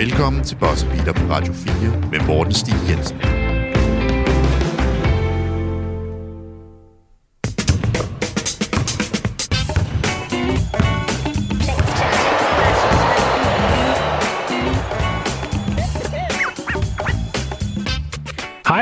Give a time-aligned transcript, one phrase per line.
[0.00, 3.39] Velkommen til Boss Beater på Radio 4 med Morten Stig Jensen.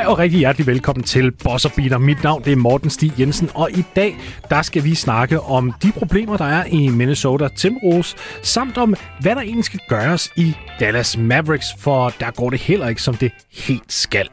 [0.09, 1.99] Og rigtig hjertelig velkommen til Boss Beater.
[1.99, 4.17] Mit navn det er Morten Stig Jensen, og i dag
[4.51, 9.35] der skal vi snakke om de problemer, der er i Minnesota Timberwolves, samt om, hvad
[9.35, 13.31] der egentlig skal gøres i Dallas Mavericks, for der går det heller ikke, som det
[13.53, 14.29] helt skal.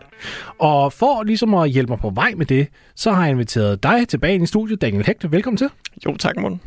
[0.59, 4.08] Og for ligesom at hjælpe mig på vej med det, så har jeg inviteret dig
[4.08, 5.31] tilbage ind i studiet, Daniel Hægte.
[5.31, 5.70] Velkommen til.
[6.05, 6.62] Jo, tak, Morten.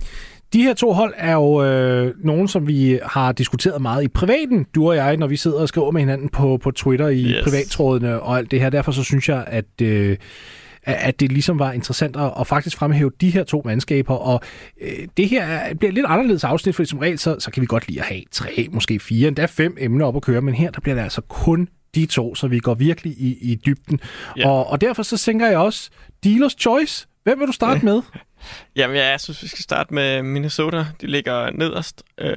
[0.52, 4.66] De her to hold er jo øh, nogen, som vi har diskuteret meget i privaten,
[4.75, 7.45] du og jeg, når vi sidder og skriver med hinanden på, på Twitter i Yes.
[7.45, 8.70] privattrådene og alt det her.
[8.70, 9.65] Derfor så synes jeg, at...
[9.83, 10.16] Øh,
[10.83, 14.41] at det ligesom var interessant at, at faktisk fremhæve de her to mandskaber, og
[14.80, 17.67] øh, det her er, bliver lidt anderledes afsnit, for som regel, så, så kan vi
[17.67, 20.70] godt lide at have tre, måske fire, endda fem emner op at køre, men her
[20.70, 24.00] der bliver det altså kun de to, så vi går virkelig i, i dybden.
[24.37, 24.48] Ja.
[24.48, 25.91] Og, og derfor så tænker jeg også,
[26.25, 28.03] dealers choice, hvem vil du starte med?
[28.77, 30.86] Jamen, ja, jeg synes, vi skal starte med Minnesota.
[31.00, 32.32] De ligger nederst øh,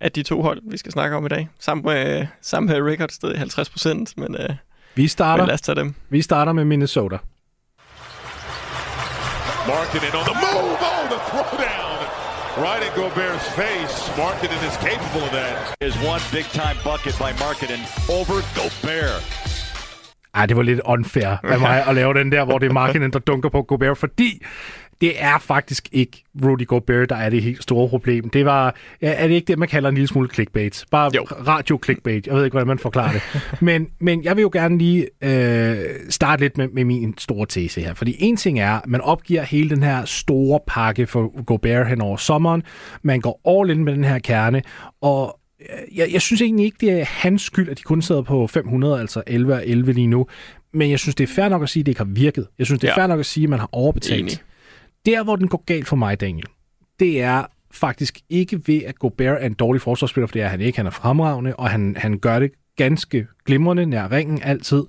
[0.00, 1.48] af de to hold, vi skal snakke om i dag.
[1.60, 4.48] Sammen med, sammen med record stadig 50 procent, men, øh,
[4.94, 5.94] Vi men starter, lad os tage dem.
[6.10, 7.18] vi starter med Minnesota.
[9.68, 10.76] Markkinen on the move.
[10.90, 11.98] Oh, the throwdown.
[12.66, 13.94] Right in Gobert's face.
[14.22, 15.56] Markkinen is capable of that.
[15.88, 17.82] is one big time bucket by Marketing
[18.18, 19.22] over Gobert.
[20.34, 23.12] Ej, det var lidt unfair af mig at lave den der, hvor det er Markinen,
[23.12, 24.42] der dunker på Gobert, fordi
[25.02, 28.30] det er faktisk ikke Rudy Gobert, der er det helt store problem.
[28.30, 30.84] Det var, er det ikke det, man kalder en lille smule clickbait?
[30.90, 31.22] Bare Jo.
[31.22, 32.26] radio-clickbait.
[32.26, 33.22] Jeg ved ikke, hvordan man forklarer det.
[33.60, 37.80] men, men jeg vil jo gerne lige øh, starte lidt med, med min store tese
[37.80, 37.94] her.
[37.94, 42.00] Fordi en ting er, at man opgiver hele den her store pakke for Gobert hen
[42.00, 42.62] over sommeren.
[43.02, 44.62] Man går all in med den her kerne,
[45.00, 48.22] og øh, jeg, jeg synes egentlig ikke, det er hans skyld, at de kun sidder
[48.22, 50.26] på 500, altså 11 og 11 lige nu.
[50.74, 52.46] Men jeg synes, det er fair nok at sige, at det ikke har virket.
[52.58, 53.00] Jeg synes, det er Ja.
[53.02, 54.20] fair nok at sige, at man har overbetalt.
[54.20, 54.38] Enig.
[55.06, 56.46] Der, hvor den går galt for mig, Daniel,
[57.00, 60.60] det er faktisk ikke ved, at Gobert er en dårlig forsvarsspiller, for det er han
[60.60, 60.78] ikke.
[60.78, 64.82] Han er fremragende, og han, han gør det ganske glimrende nær ringen altid.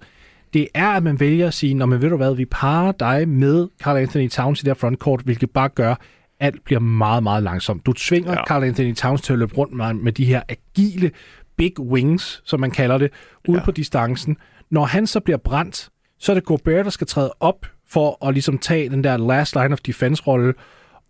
[0.54, 3.30] Det er, at man vælger at sige, når man ved du hvad, vi parer dig
[3.30, 5.98] med Carl Anthony Towns i det her frontcourt, hvilket bare gør, at
[6.40, 7.86] alt bliver meget, meget langsomt.
[7.86, 8.38] Du tvinger ja.
[8.40, 8.46] Ja.
[8.46, 11.12] Carl Anthony Towns til at løbe rundt med, med de her agile
[11.58, 13.12] big wings, som man kalder det,
[13.48, 13.66] ude Ja.
[13.66, 14.38] på distancen.
[14.72, 18.34] Når han så bliver brændt, så er det Gobert, der skal træde op for at
[18.34, 20.54] ligesom tage den der last line of defense-rolle,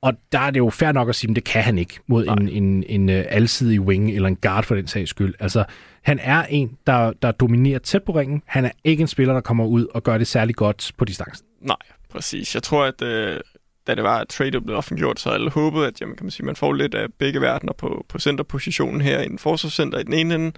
[0.01, 2.27] og der er det jo fair nok at sige, at det kan han ikke mod
[2.27, 5.33] en, en, en uh, alsidig wing eller en guard for den sags skyld.
[5.39, 5.63] Altså,
[6.01, 8.41] han er en, der, der dominerer tæt på ringen.
[8.45, 11.45] Han er ikke en spiller, der kommer ud og gør det særlig godt på distancen.
[11.61, 11.75] Nej,
[12.09, 12.55] præcis.
[12.55, 13.39] Jeg tror, at øh,
[13.87, 16.45] da det var, at trade blev offentliggjort, så alle håbet, at jamen, kan man, sige,
[16.45, 19.19] man får lidt af begge verdener på, på centerpositionen her.
[19.19, 20.51] En forsvarscenter i den ene ende,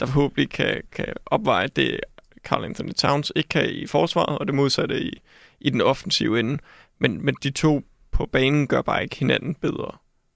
[0.00, 2.00] der forhåbentlig kan, kan opveje det,
[2.44, 5.20] Carl Anthony Towns ikke kan i forsvaret, og det modsatte i,
[5.60, 6.58] i den offensive ende.
[6.98, 9.90] Men, men de to på banen gør bare ikke hinanden bedre.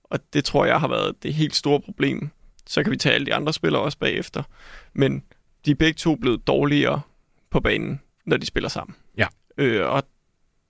[0.04, 2.30] Og det tror jeg har været det helt store problem.
[2.66, 4.42] Så kan vi tage alle de andre spillere også bagefter.
[4.92, 5.22] Men
[5.64, 7.00] de er begge to blevet dårligere
[7.50, 8.96] på banen, når de spiller sammen.
[9.18, 9.26] Ja.
[9.58, 10.02] Øh, og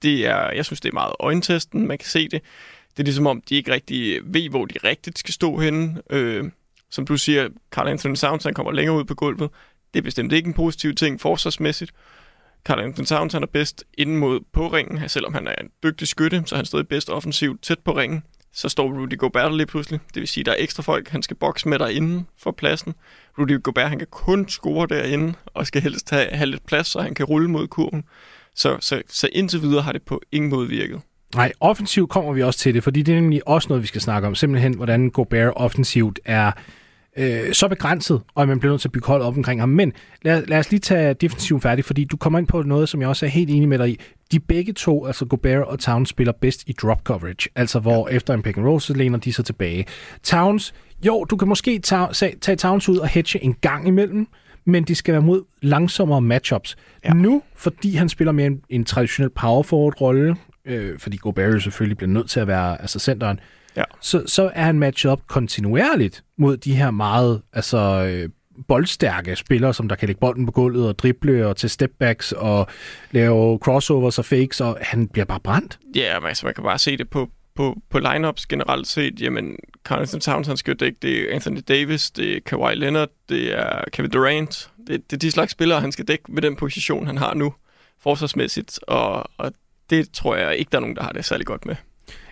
[0.02, 1.86] det er, jeg synes, det er meget øjentesten.
[1.86, 2.42] Man kan se det.
[2.90, 6.02] Det er ligesom om, de ikke rigtig ved, hvor de rigtigt skal stå henne.
[6.10, 6.50] Øh,
[6.90, 9.50] som du siger, Carl Anthony Towns, han kommer længere ud på gulvet.
[9.94, 11.92] Det er bestemt ikke en positiv ting forsvarsmæssigt.
[12.64, 15.08] Carl Anthony Towns, han er bedst inden mod på ringen.
[15.08, 18.22] Selvom han er en dygtig skytte, så er han stadig bedst offensivt tæt på ringen.
[18.52, 20.00] Så står Rudy Gobert der lige pludselig.
[20.14, 22.94] Det vil sige, at der er ekstra folk, han skal bokse med derinde for pladsen.
[23.38, 27.00] Rudy Gobert, han kan kun score derinde, og skal helst have, have lidt plads, så
[27.00, 28.04] han kan rulle mod kurven.
[28.54, 31.00] Så, så, så indtil videre har det på ingen måde virket.
[31.34, 34.00] Nej, offensivt kommer vi også til det, fordi det er nemlig også noget, vi skal
[34.00, 34.34] snakke om.
[34.34, 36.52] Simpelthen, hvordan Gobert offensivt er
[37.16, 39.68] øh, så begrænset, og at man bliver nødt til at bygge hold op omkring ham.
[39.68, 39.92] Men
[40.22, 43.08] lad, lad os lige tage defensiven færdig, fordi du kommer ind på noget, som jeg
[43.08, 44.00] også er helt enig med dig i.
[44.32, 48.16] De begge to, altså Gobert og Towns, spiller bedst i drop coverage, altså hvor ja.
[48.16, 49.86] efter en pick and roll, så læner de sig tilbage.
[50.22, 50.74] Towns,
[51.06, 54.26] jo, du kan måske tage, tage Towns ud og hedge en gang imellem,
[54.64, 56.76] men de skal være mod langsommere matchups.
[57.04, 57.12] Ja.
[57.12, 62.10] Nu, fordi han spiller mere en, en traditionel power forward-rolle, øh, fordi Gobert selvfølgelig bliver
[62.10, 63.40] nødt til at være altså centeren,
[63.76, 63.84] Ja.
[64.00, 68.28] så, så er han matchet op kontinuerligt mod de her meget altså, øh,
[68.68, 72.66] boldstærke spillere, som der kan lægge bolden på gulvet og drible og til stepbacks og
[73.10, 75.78] lave crossovers og fakes, og han bliver bare brændt.
[75.96, 79.20] Ja, men altså, man kan bare se det på, på, på lineups generelt set.
[79.20, 80.98] Jamen, Carl Anthony Towns, han skal dække.
[81.02, 84.70] Det er Anthony Davis, det er Kawhi Leonard, det er Kevin Durant.
[84.86, 87.54] Det, det er de slags spillere, han skal dække med den position, han har nu,
[88.02, 88.80] forsvarsmæssigt.
[88.82, 89.52] Og, og
[89.90, 91.76] det tror jeg ikke, der er nogen, der har det særlig godt med.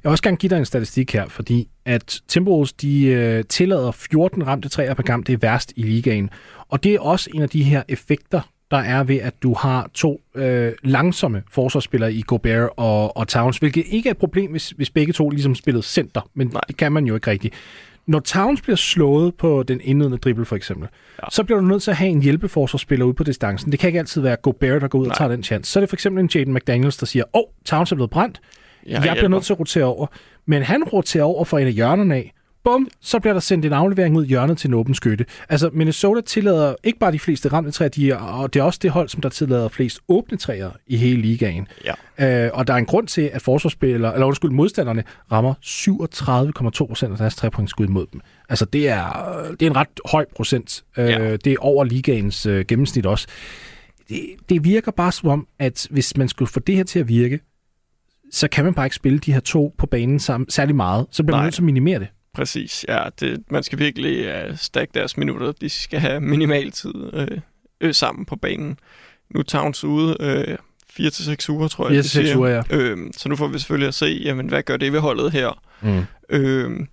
[0.05, 3.91] Jeg vil også gerne give dig en statistik her, fordi at Timberwolves, de øh, tillader
[3.91, 6.31] 14 ramte træer per kamp, det er værst i ligaen.
[6.69, 8.41] Og det er også en af de her effekter,
[8.71, 13.59] der er ved, at du har to øh, langsomme forsvarsspillere i Gobert og, og Towns,
[13.59, 16.61] hvilket ikke er et problem, hvis, hvis begge to ligesom spillede center, men Nej.
[16.69, 17.55] det kan man jo ikke rigtigt.
[18.07, 20.89] Når Towns bliver slået på den indledende dribbel for eksempel,
[21.23, 21.29] ja.
[21.31, 23.73] så bliver du nødt til at have en hjælpeforsvarsspiller ude på distancen.
[23.73, 25.13] Det kan ikke altid være Gobert, der går ud Nej.
[25.13, 25.73] og tager den chance.
[25.73, 28.11] Så er det for eksempel en Jaden McDaniels, der siger, åh, oh, Towns er blevet
[28.11, 28.41] brændt,
[28.87, 30.07] jeg, jeg bliver nødt til at rotere over.
[30.47, 32.33] Men han roterer over for en af hjørnerne af,
[32.65, 35.25] bum, så bliver der sendt en aflevering ud hjørnet til en åben skytte.
[35.49, 38.79] Altså, Minnesota tillader ikke bare de fleste ramte træer, de er, og det er også
[38.83, 41.69] det hold, som der tillader flest åbne træer i hele ligaen.
[42.19, 42.45] Ja.
[42.47, 45.55] Øh, og der er en grund til, at forsvarsspillere, eller undskyld, modstanderne rammer
[46.83, 48.21] 37,2 procent af deres trepointsskud mod dem.
[48.49, 50.85] Altså, det er, det er en ret høj procent.
[50.99, 51.37] Øh, ja.
[51.37, 53.27] Det er over ligaens øh, gennemsnit også.
[54.09, 57.09] Det, det virker bare som om, at hvis man skulle få det her til at
[57.09, 57.41] virke,
[58.33, 61.07] så kan man bare ikke spille de her to på banen sammen, særlig meget.
[61.11, 62.09] Så bliver man nødt til at minimere det.
[62.35, 63.03] Præcis, ja.
[63.21, 65.53] Det, man skal virkelig uh, stakke deres minutter.
[65.53, 67.29] De skal have minimal tid øh,
[67.81, 68.79] øh, sammen på banen.
[69.35, 70.59] Nu er Towns ude øh,
[71.01, 72.01] 4-6 uger, tror jeg.
[72.01, 72.63] 4-6 uger, ja.
[72.71, 75.63] Øh, så nu får vi selvfølgelig at se, jamen, hvad gør det ved holdet her?
[75.83, 76.05] Mm.
[76.31, 76.87] Øh,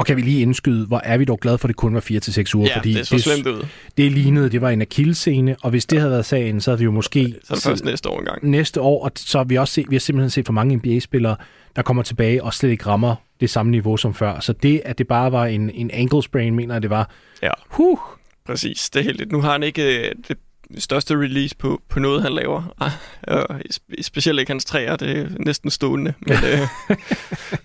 [0.00, 2.00] og kan vi lige indskyde, hvor er vi dog glade for, at det kun var
[2.00, 2.68] 4-6 uger?
[2.68, 3.66] Ja, fordi det så slemt ud.
[3.96, 6.84] Det lignede, det var en akillescene, og hvis det havde været sagen, så havde vi
[6.84, 7.34] jo måske...
[7.44, 8.50] Så det først næste år engang.
[8.50, 11.36] Næste år, og så har vi også set, vi har simpelthen set for mange NBA-spillere,
[11.76, 14.40] der kommer tilbage og slet ikke rammer det samme niveau som før.
[14.40, 17.10] Så det, at det bare var en, en ankle sprain, mener jeg, det var...
[17.42, 17.98] Ja, huh.
[18.46, 18.90] præcis.
[18.90, 20.36] Det er helt Nu har han ikke øh, det
[20.78, 22.74] største release på, på noget, han laver.
[23.22, 23.60] Og
[24.00, 26.14] specielt ikke hans træer, det er næsten stående.
[26.20, 26.58] Men, øh,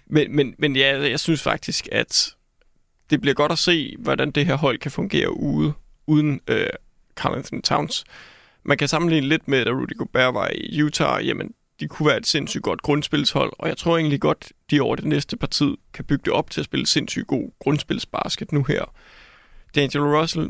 [0.08, 2.36] men, men, men ja, jeg synes faktisk, at
[3.10, 5.74] det bliver godt at se, hvordan det her hold kan fungere ude,
[6.08, 6.68] uden øh,
[7.16, 8.04] Carl Anthony Towns.
[8.64, 11.28] Man kan sammenligne lidt med, da Rudy Gobert var i Utah.
[11.28, 14.96] Jamen, de kunne være et sindssygt godt grundspilshold, og jeg tror egentlig godt, de over
[14.96, 18.64] det næste par tid kan bygge det op til at spille sindssygt god grundspilsbasket nu
[18.64, 18.84] her.
[19.78, 20.50] D'Angelo Russell,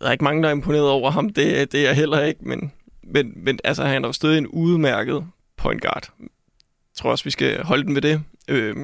[0.00, 2.40] der er ikke mange, der er imponeret over ham, det, det er jeg heller ikke,
[2.42, 2.72] men,
[3.02, 5.26] men, men altså, han er jo stadig en udmærket
[5.56, 6.10] point guard.
[6.20, 6.28] Jeg
[6.96, 8.22] tror også, vi skal holde den ved det.
[8.48, 8.76] Øh,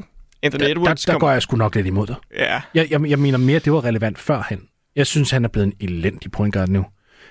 [0.42, 2.16] Anthony Edwards der, der, der går jeg sgu nok lidt imod dig.
[2.36, 2.60] Ja.
[2.74, 4.68] Jeg, jeg, jeg mener mere, det var relevant førhen.
[4.96, 6.84] Jeg synes, han er blevet en elendig point guard nu.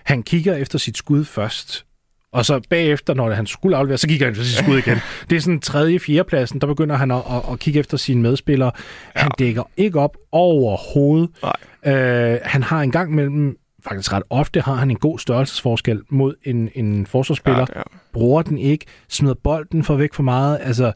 [0.04, 1.86] Han kigger efter sit skud først,
[2.32, 4.98] og så bagefter, når han skulle aflevere, så kigger han efter sit skud igen.
[5.30, 8.22] Det er sådan tredje, fjerde pladsen, der begynder han at, at, at kigge efter sine
[8.22, 8.72] medspillere.
[9.16, 9.22] Ja.
[9.22, 11.30] Han dækker ikke op overhovedet.
[11.44, 11.94] Nej.
[11.96, 13.58] Øh, han har en gang mellem
[13.88, 17.66] faktisk ret ofte har han en god størrelsesforskel mod en, en forsvarsspiller.
[17.70, 17.84] Ja, ja.
[18.14, 20.60] Bruger den ikke, smider bolden for væk for meget.
[20.62, 20.94] Altså,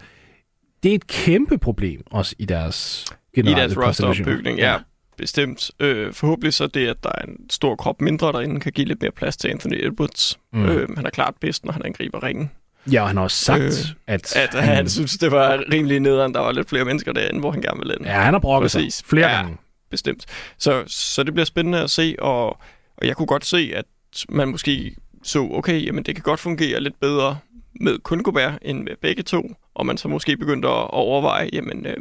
[0.83, 3.05] det er et kæmpe problem også i deres
[3.35, 4.71] generelle I deres rosteropbygning, ja.
[4.71, 4.77] ja.
[5.17, 5.71] Bestemt.
[5.79, 9.01] Øh, forhåbentlig så det, at der er en stor krop mindre derinde, kan give lidt
[9.01, 10.39] mere plads til Anthony Edwards.
[10.53, 10.65] Mm.
[10.65, 12.51] Øh, han er klart bedst, når han angriber ringen.
[12.91, 13.71] Ja, og han har også sagt, øh,
[14.07, 14.35] at...
[14.35, 16.33] At han, han synes, det var rimelig nederen.
[16.33, 18.05] Der var lidt flere mennesker derinde, hvor han gerne ville ind.
[18.05, 19.57] Ja, han har brokket sig flere ja, gange.
[19.91, 20.25] bestemt.
[20.57, 22.57] Så, så det bliver spændende at se, og,
[22.97, 23.85] og jeg kunne godt se, at
[24.29, 27.37] man måske så, okay, jamen det kan godt fungere lidt bedre
[27.81, 31.85] med kun Gobert end med begge to, og man så måske begyndte at overveje, jamen,
[31.85, 31.97] øh,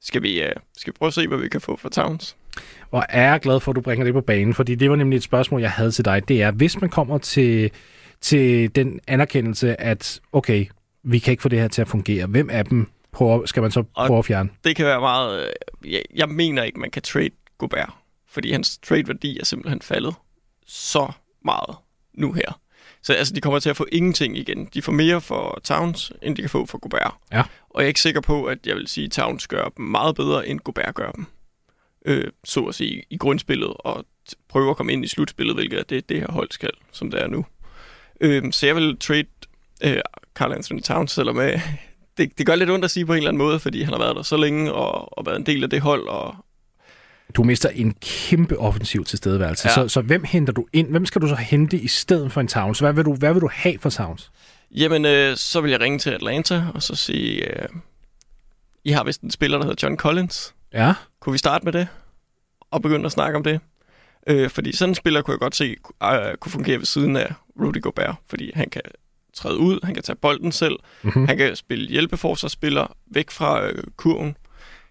[0.00, 2.36] skal, vi, øh, skal vi prøve at se, hvad vi kan få for Towns?
[2.90, 5.16] Hvor er jeg glad for, at du bringer det på banen, fordi det var nemlig
[5.16, 6.28] et spørgsmål, jeg havde til dig.
[6.28, 7.70] Det er, hvis man kommer til,
[8.20, 10.66] til den anerkendelse, at okay,
[11.02, 12.26] vi kan ikke få det her til at fungere.
[12.26, 14.48] Hvem af dem prøver, skal man så prøve at fjerne?
[14.64, 15.46] Det kan være meget...
[15.46, 17.92] Øh, jeg, jeg mener ikke, man kan trade Gobert,
[18.30, 20.14] fordi hans trade-værdi er simpelthen faldet
[20.66, 21.12] så
[21.44, 21.76] meget
[22.14, 22.60] nu her.
[23.02, 24.68] Så altså, de kommer til at få ingenting igen.
[24.74, 27.14] De får mere for Towns, end de kan få for Gobert.
[27.32, 27.42] Ja.
[27.70, 30.16] Og jeg er ikke sikker på, at jeg vil sige, at Towns gør dem meget
[30.16, 31.26] bedre, end Gobert gør dem.
[32.06, 34.04] Øh, så at sige, i grundspillet, og
[34.48, 37.22] prøve at komme ind i slutspillet, hvilket er det, det her hold skal, som det
[37.22, 37.46] er nu.
[38.20, 39.24] Øh, så jeg vil trade
[39.84, 40.00] øh,
[40.34, 41.60] Carl Anthony Towns, selvom øh,
[42.18, 44.00] det, det gør lidt ondt at sige på en eller anden måde, fordi han har
[44.00, 46.36] været der så længe, og, og været en del af det hold, og,
[47.36, 49.68] du mister en kæmpe offensiv tilstedeværelse.
[49.68, 49.74] Ja.
[49.74, 50.90] Så, så hvem henter du ind?
[50.90, 52.78] Hvem skal du så hente i stedet for en Towns?
[52.78, 54.30] Hvad vil du, hvad vil du have for Towns?
[54.70, 57.68] Jamen, øh, så vil jeg ringe til Atlanta og så sige, øh,
[58.84, 60.54] I har vist en spiller, der hedder John Collins.
[60.72, 60.94] Ja.
[61.20, 61.88] Kunne vi starte med det?
[62.70, 63.60] Og begynde at snakke om det?
[64.26, 67.32] Øh, fordi sådan en spiller kunne jeg godt se øh, kunne fungere ved siden af
[67.60, 68.82] Rudy Gobert, fordi han kan
[69.34, 71.26] træde ud, han kan tage bolden selv, mm-hmm.
[71.26, 74.36] han kan spille hjælpeforsvarsspiller væk fra øh, kurven,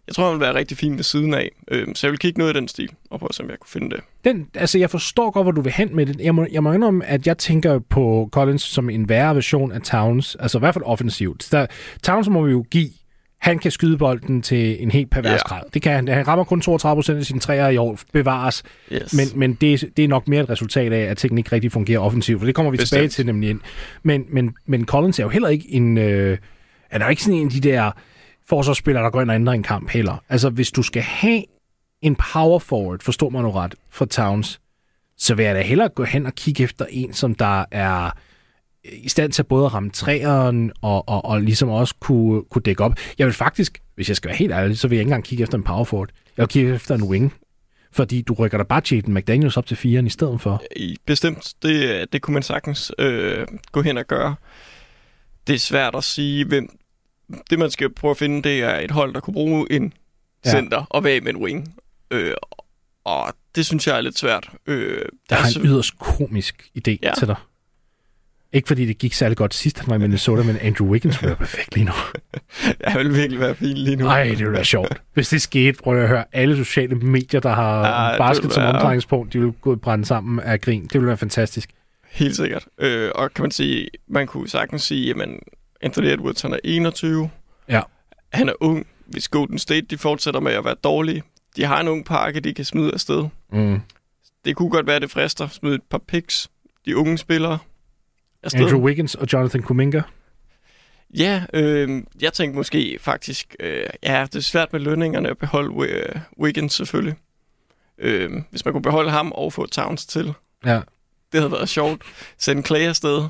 [0.09, 1.51] jeg tror, han vil være rigtig fin ved siden af.
[1.71, 3.59] Øh, så jeg vil kigge noget i den stil, og prøve at se, om jeg
[3.59, 3.99] kunne finde det.
[4.25, 6.19] Den, altså, jeg forstår godt, hvor du vil hen med det.
[6.19, 9.81] Jeg må, jeg må indrømme, at jeg tænker på Collins som en værre version af
[9.81, 10.37] Towns.
[10.39, 11.47] Altså i hvert fald offensivt.
[11.51, 11.65] Der,
[12.03, 12.89] Towns må vi jo give
[13.39, 15.39] han kan skyde bolden til en helt pervers yeah.
[15.39, 15.61] grad.
[15.73, 16.07] Det kan han.
[16.07, 18.63] Han rammer kun 32% af sine træer i år, bevares.
[18.93, 19.13] Yes.
[19.13, 21.99] Men, men det, det er nok mere et resultat af, at tingene ikke rigtig fungerer
[21.99, 22.89] offensivt, for det kommer vi Bestemt.
[22.89, 23.59] tilbage til nemlig ind.
[24.03, 25.97] Men, men, men Collins er jo heller ikke en...
[25.97, 26.37] Øh,
[26.91, 27.91] er der ikke sådan en af de der
[28.49, 30.23] forsvarsspiller, der går ind og ændrer en kamp heller.
[30.29, 31.43] Altså, hvis du skal have
[32.01, 34.59] en power forward, forstår man nu ret, for Towns,
[35.17, 38.11] så vil jeg da hellere gå hen og kigge efter en, som der er
[38.83, 42.83] i stand til både at ramme træeren og, og, og ligesom også kunne, kunne dække
[42.83, 42.93] op.
[43.17, 45.43] Jeg vil faktisk, hvis jeg skal være helt ærlig, så vil jeg ikke engang kigge
[45.43, 46.09] efter en power forward.
[46.37, 47.33] Jeg vil kigge efter en wing.
[47.91, 50.63] Fordi du rykker da bare Jaden McDaniels op til firen i stedet for.
[51.05, 54.35] Bestemt, det, det kunne man sagtens øh, gå hen og gøre.
[55.47, 56.78] Det er svært at sige, hvem...
[57.49, 59.93] Det, man skal prøve at finde, det er et hold, der kunne bruge en
[60.45, 60.51] Ja.
[60.51, 61.75] center og være med en wing.
[62.11, 62.33] Øh,
[63.05, 64.49] og det synes jeg er lidt svært.
[64.67, 67.11] Øh, Der der har er en yderst komisk idé ja.
[67.17, 67.35] Til dig.
[68.53, 71.35] Ikke fordi det gik særlig godt sidst, han var i Minnesota, men Andrew Wiggins var
[71.35, 71.91] perfekt lige nu.
[72.85, 74.05] Jeg vil virkelig være fin lige nu.
[74.05, 75.01] Nej, det ville være sjovt.
[75.13, 78.63] Hvis det skete, prøv at høre, alle sociale medier, der har Ja, basket ville som
[78.63, 80.83] være- omdrejningspunkt, de vil gå brænde sammen af grin.
[80.83, 81.69] Det ville være fantastisk.
[82.09, 82.65] Helt sikkert.
[82.77, 85.39] Øh, og kan man sige, man kunne sagtens sige, jamen
[85.81, 87.29] Anthony Edwards, han er 21.
[87.69, 87.81] Ja.
[88.33, 88.87] Han er ung.
[89.05, 91.23] Hvis Golden State, de fortsætter med at være dårlige.
[91.55, 93.25] De har en ung pakke, de kan smide afsted.
[93.51, 93.81] Mm.
[94.45, 95.47] Det kunne godt være, det frister.
[95.47, 96.49] Smide et par picks.
[96.85, 97.57] De unge spillere
[98.43, 98.59] afsted.
[98.61, 100.01] Andrew Wiggins og Jonathan Kuminga.
[101.17, 105.89] Ja, øh, jeg tænkte måske faktisk, øh, ja, det er svært med lønningerne at beholde
[105.89, 107.15] øh, Wiggins selvfølgelig.
[107.97, 110.33] Øh, hvis man kunne beholde ham og få Towns til,
[110.65, 110.81] Ja.
[111.31, 112.01] det havde været sjovt.
[112.37, 113.27] Sende Clay afsted.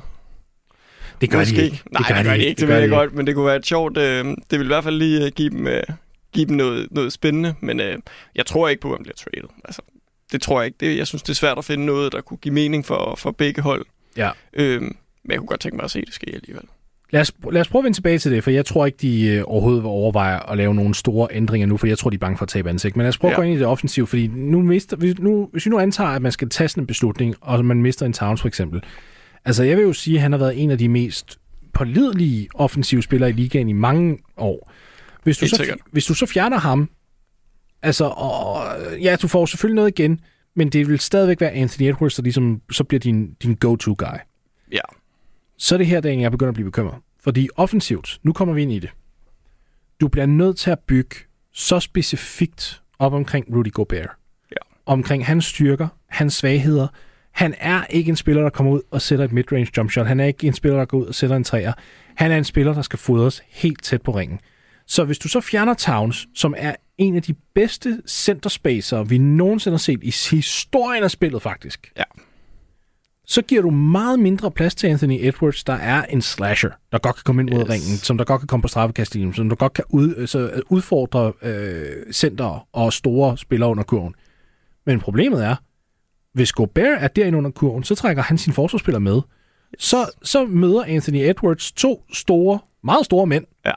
[1.20, 1.82] Det gør Måske de ikke.
[1.90, 3.66] Nej, det gør, de ikke, det, gør ved jeg godt, men det kunne være et
[3.66, 3.96] sjovt...
[3.96, 5.82] Øh, det vil i hvert fald lige øh, give dem, øh,
[6.32, 7.98] give dem noget, noget spændende, men øh,
[8.34, 9.48] jeg tror ikke på, at han bliver traded.
[9.64, 9.82] Altså,
[10.32, 10.76] det tror jeg ikke.
[10.80, 13.30] Det, jeg synes, det er svært at finde noget, der kunne give mening for, for
[13.30, 13.86] begge hold.
[14.16, 14.30] Ja.
[14.52, 14.92] Øh, men
[15.30, 16.64] jeg kunne godt tænke mig at se det ske alligevel.
[17.12, 19.26] Lad os, lad os prøve at vende tilbage til det, for jeg tror ikke, de
[19.26, 22.18] øh, overhovedet vil overveje at lave nogle store ændringer nu, for jeg tror, de er
[22.18, 22.96] bange for at tabe ansigt.
[22.96, 23.34] Men lad os prøve ja.
[23.34, 26.10] at gå ind i det offensiv, fordi nu mister, hvis, nu, hvis vi nu antager,
[26.10, 28.82] at man skal tage sådan en beslutning, og man mister en Towns for eksempel.
[29.44, 31.38] Altså, jeg vil jo sige, at han har været en af de mest
[31.72, 34.72] pålidelige offensive spillere i ligaen i mange år.
[35.22, 35.78] Hvis du, Helt så, sikkert.
[35.92, 36.90] hvis du så fjerner ham,
[37.82, 38.64] altså, og,
[39.02, 40.20] ja, du får selvfølgelig noget igen,
[40.56, 44.18] men det vil stadigvæk være Anthony Edwards, der ligesom, så bliver din, din go-to guy
[44.72, 44.80] Ja,
[45.58, 46.94] så er det her, dagen, jeg begynder at blive bekymret.
[47.20, 48.90] Fordi offensivt, nu kommer vi ind i det.
[50.00, 51.16] Du bliver nødt til at bygge
[51.52, 54.10] så specifikt op omkring Rudy Gobert.
[54.50, 54.56] Ja.
[54.86, 56.88] Omkring hans styrker, hans svagheder.
[57.32, 60.06] Han er ikke en spiller, der kommer ud og sætter et midrange jump shot.
[60.06, 61.72] Han er ikke en spiller, der går ud og sætter en træer.
[62.16, 64.40] Han er en spiller, der skal fodres helt tæt på ringen.
[64.86, 69.72] Så hvis du så fjerner Towns, som er en af de bedste centerspacer, vi nogensinde
[69.74, 72.02] har set i historien af spillet faktisk, Ja.
[73.26, 77.16] så giver du meget mindre plads til Anthony Edwards, der er en slasher, der godt
[77.16, 77.68] kan komme ind mod Yes.
[77.70, 81.32] ringen, som der godt kan komme på straffekastlinjen, som der godt kan ud, altså, udfordre
[81.42, 84.14] øh, center og store spillere under kurven.
[84.86, 85.56] Men problemet er,
[86.32, 89.20] hvis Gobert er derinde under kurven, så trækker han sin forsvarsspiller med.
[89.78, 93.72] Så, så møder Anthony Edwards to store, meget store mænd, Ja.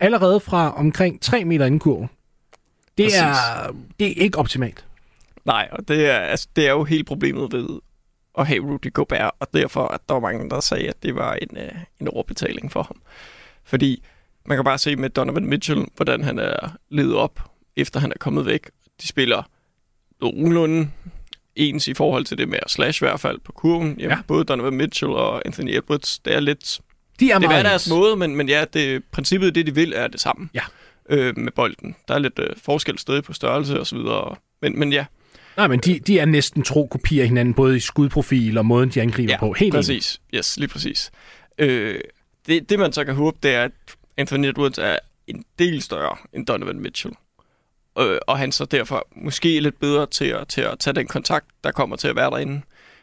[0.00, 2.10] allerede fra omkring 3 meter inden kurven.
[2.98, 3.18] Det Præcis.
[3.20, 4.84] er, det er ikke optimalt.
[5.44, 7.80] nej, og det er, altså, det er jo helt problemet ved
[8.38, 11.34] at have Rudy Gobert, og derfor at der var mange, der sagde, at det var
[11.34, 11.68] en, øh,
[12.00, 13.02] en overbetaling for ham.
[13.64, 14.02] Fordi
[14.46, 18.16] man kan bare se med Donovan Mitchell, hvordan han er ledet op, efter han er
[18.20, 18.70] kommet væk.
[19.02, 19.42] De spiller
[20.20, 20.90] nogenlunde
[21.58, 23.96] ens i forhold til det med at slash i hvert fald på kurven.
[23.98, 24.18] Jamen, Ja.
[24.26, 26.80] Både Donovan Mitchell og Anthony Edwards, det er lidt...
[27.20, 30.06] De er Det er deres måde, men, men ja, det, princippet det, de vil, er
[30.08, 30.60] det samme Ja.
[31.10, 31.94] øh, med bolden.
[32.08, 34.36] Der er lidt øh, forskel stadig på størrelse og så videre.
[34.62, 35.04] Men, men ja,
[35.56, 38.88] Nej, men de, de er næsten tro kopier af hinanden, både i skudprofil og måden,
[38.90, 39.52] de angriber ja på.
[39.52, 39.72] Helt enig.
[39.72, 40.20] præcis.
[40.34, 41.10] Yes, lige præcis.
[41.58, 42.00] Øh,
[42.46, 43.70] det, det, man så kan håbe, det er, at
[44.16, 47.14] Anthony Edwards er en del større end Donovan Mitchell.
[48.00, 51.06] Øh, og han så derfor måske er lidt bedre til at, til at tage den
[51.06, 52.60] kontakt, der kommer til at være derinde.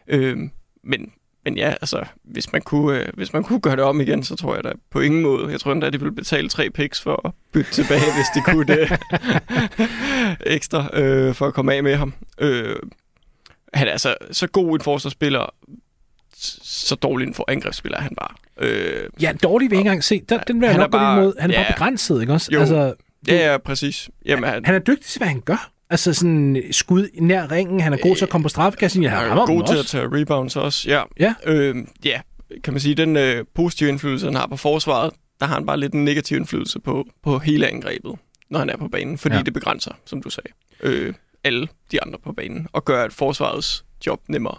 [0.08, 0.38] Øh,
[0.84, 1.12] men,
[1.46, 4.36] men ja, altså, hvis man, kunne, øh, hvis man kunne gøre det om igen, så
[4.36, 5.52] tror jeg da på ingen måde.
[5.52, 8.66] Jeg tror endda, de ville betale tre picks for at bytte tilbage, hvis de kunne
[8.75, 9.00] det
[10.56, 12.14] ekstra øh, for at komme af med ham.
[12.40, 12.75] Øh,
[13.74, 15.54] han er altså så god en forsvarsspiller,
[16.64, 18.36] så dårlig en for angrebsspiller er han bare.
[18.58, 20.22] Øh, Ja, dårligt vil jeg ikke engang se.
[20.30, 21.34] Den, den vil jeg nok gå bare- imod.
[21.40, 21.64] Han er ja.
[21.64, 22.50] bare begrænset, ikke også?
[22.54, 22.60] Jo.
[22.60, 22.94] Altså,
[23.27, 24.10] ja, ja, præcis.
[24.25, 25.72] Jamen, han, han er dygtig til, hvad han gør.
[25.89, 27.79] Altså sådan skud nær ringen.
[27.79, 29.03] Han er god til at komme på straffekassen.
[29.03, 30.89] Han rammer er god til at tage rebounds også.
[30.89, 31.34] Ja, Ja.
[31.46, 32.22] øh, ja
[32.63, 35.79] kan man sige, den øh, positive indflydelse, han har på forsvaret, der har han bare
[35.79, 38.15] lidt en negativ indflydelse på, på hele angrebet,
[38.50, 39.41] når han er på banen, fordi ja.
[39.41, 41.13] det begrænser, som du sagde, øh,
[41.44, 44.58] alle de andre på banen, og gør at forsvarets job nemmere.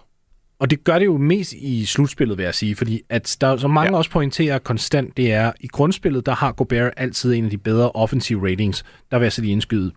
[0.58, 3.68] Og det gør det jo mest i slutspillet, vil jeg sige, fordi at der så
[3.68, 3.96] mange ja.
[3.98, 7.90] Også pointerer konstant, det er, i grundspillet, der har Gobert altid en af de bedre
[7.92, 8.84] offensive ratings.
[9.10, 9.92] Der vil jeg så lige indskyde.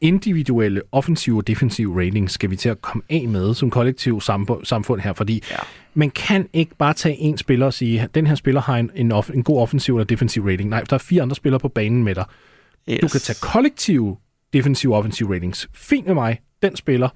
[0.00, 5.00] Individuelle offensive og defensive ratings skal vi til at komme af med som kollektiv samfund,
[5.00, 5.56] her, fordi Ja.
[5.94, 8.90] man kan ikke bare tage en spiller og sige, at den her spiller har en,
[8.94, 10.68] en, off, en god offensiv eller defensiv rating.
[10.68, 12.24] Nej, der er fire andre spillere på banen med dig.
[12.90, 13.00] Yes.
[13.00, 14.16] Du kan tage kollektive
[14.52, 15.68] defensive og offensive ratings.
[15.74, 16.38] Fint med mig.
[16.62, 17.08] Den spiller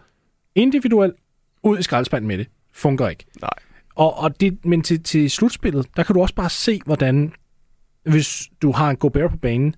[0.54, 1.14] individuelt
[1.62, 2.46] ud i skraldespanden med det.
[2.74, 3.24] Fungerer ikke.
[3.40, 3.50] Nej.
[3.94, 7.32] Og, og det, men til, til slutspillet, der kan du også bare se, hvordan,
[8.04, 9.74] hvis du har en Gobert på banen,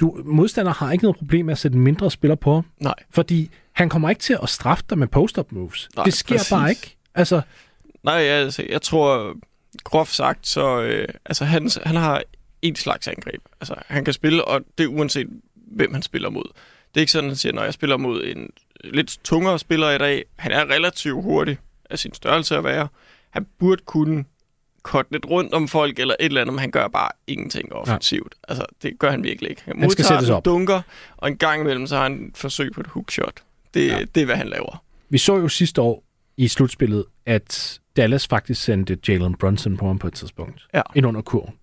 [0.00, 2.94] du, modstander har ikke noget problem med at sætte mindre spiller på Nej.
[3.10, 5.88] fordi han kommer ikke til at straffe dig med post-up moves.
[5.96, 6.50] Nej, det sker præcis.
[6.50, 6.96] bare ikke.
[7.14, 7.40] Altså,
[8.02, 9.36] Nej, altså, jeg tror,
[9.84, 12.22] groft sagt, så øh, altså, han, han har
[12.62, 13.42] en slags angreb.
[13.60, 16.44] Altså, han kan spille, og det er uanset, hvem han spiller mod.
[16.94, 18.50] Det er ikke sådan, at han siger, når jeg spiller mod en
[18.84, 21.58] lidt tungere spiller i dag, han er relativt hurtig
[21.90, 22.88] af sin størrelse at være.
[23.30, 24.24] Han burde kunne
[24.82, 28.34] korte lidt rundt om folk eller et eller andet, men han gør bare ingenting offensivt.
[28.48, 28.52] Ja.
[28.52, 29.62] Altså, det gør han virkelig ikke.
[29.64, 30.44] Han, Han skal modtager sættes op.
[30.44, 30.82] dunker,
[31.16, 33.42] og en gang imellem, så har han et forsøg på et hookshot.
[33.74, 34.04] Det, ja.
[34.14, 34.82] det er, hvad han laver.
[35.08, 36.04] vi så jo sidste år
[36.36, 40.66] i slutspillet, at Dallas faktisk sendte Jalen Brunson på ham på et tidspunkt.
[40.74, 40.82] Ja.
[40.94, 41.54] Ind under kurven.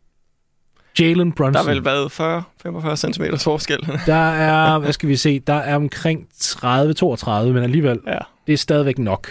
[1.00, 1.54] Jalen Brunson.
[1.54, 3.80] Der har vel været 40-45 cm forskel.
[4.06, 8.18] Der er, hvad skal vi se, der er omkring 30-32, men alligevel, ja.
[8.48, 9.28] det er stadigvæk nok.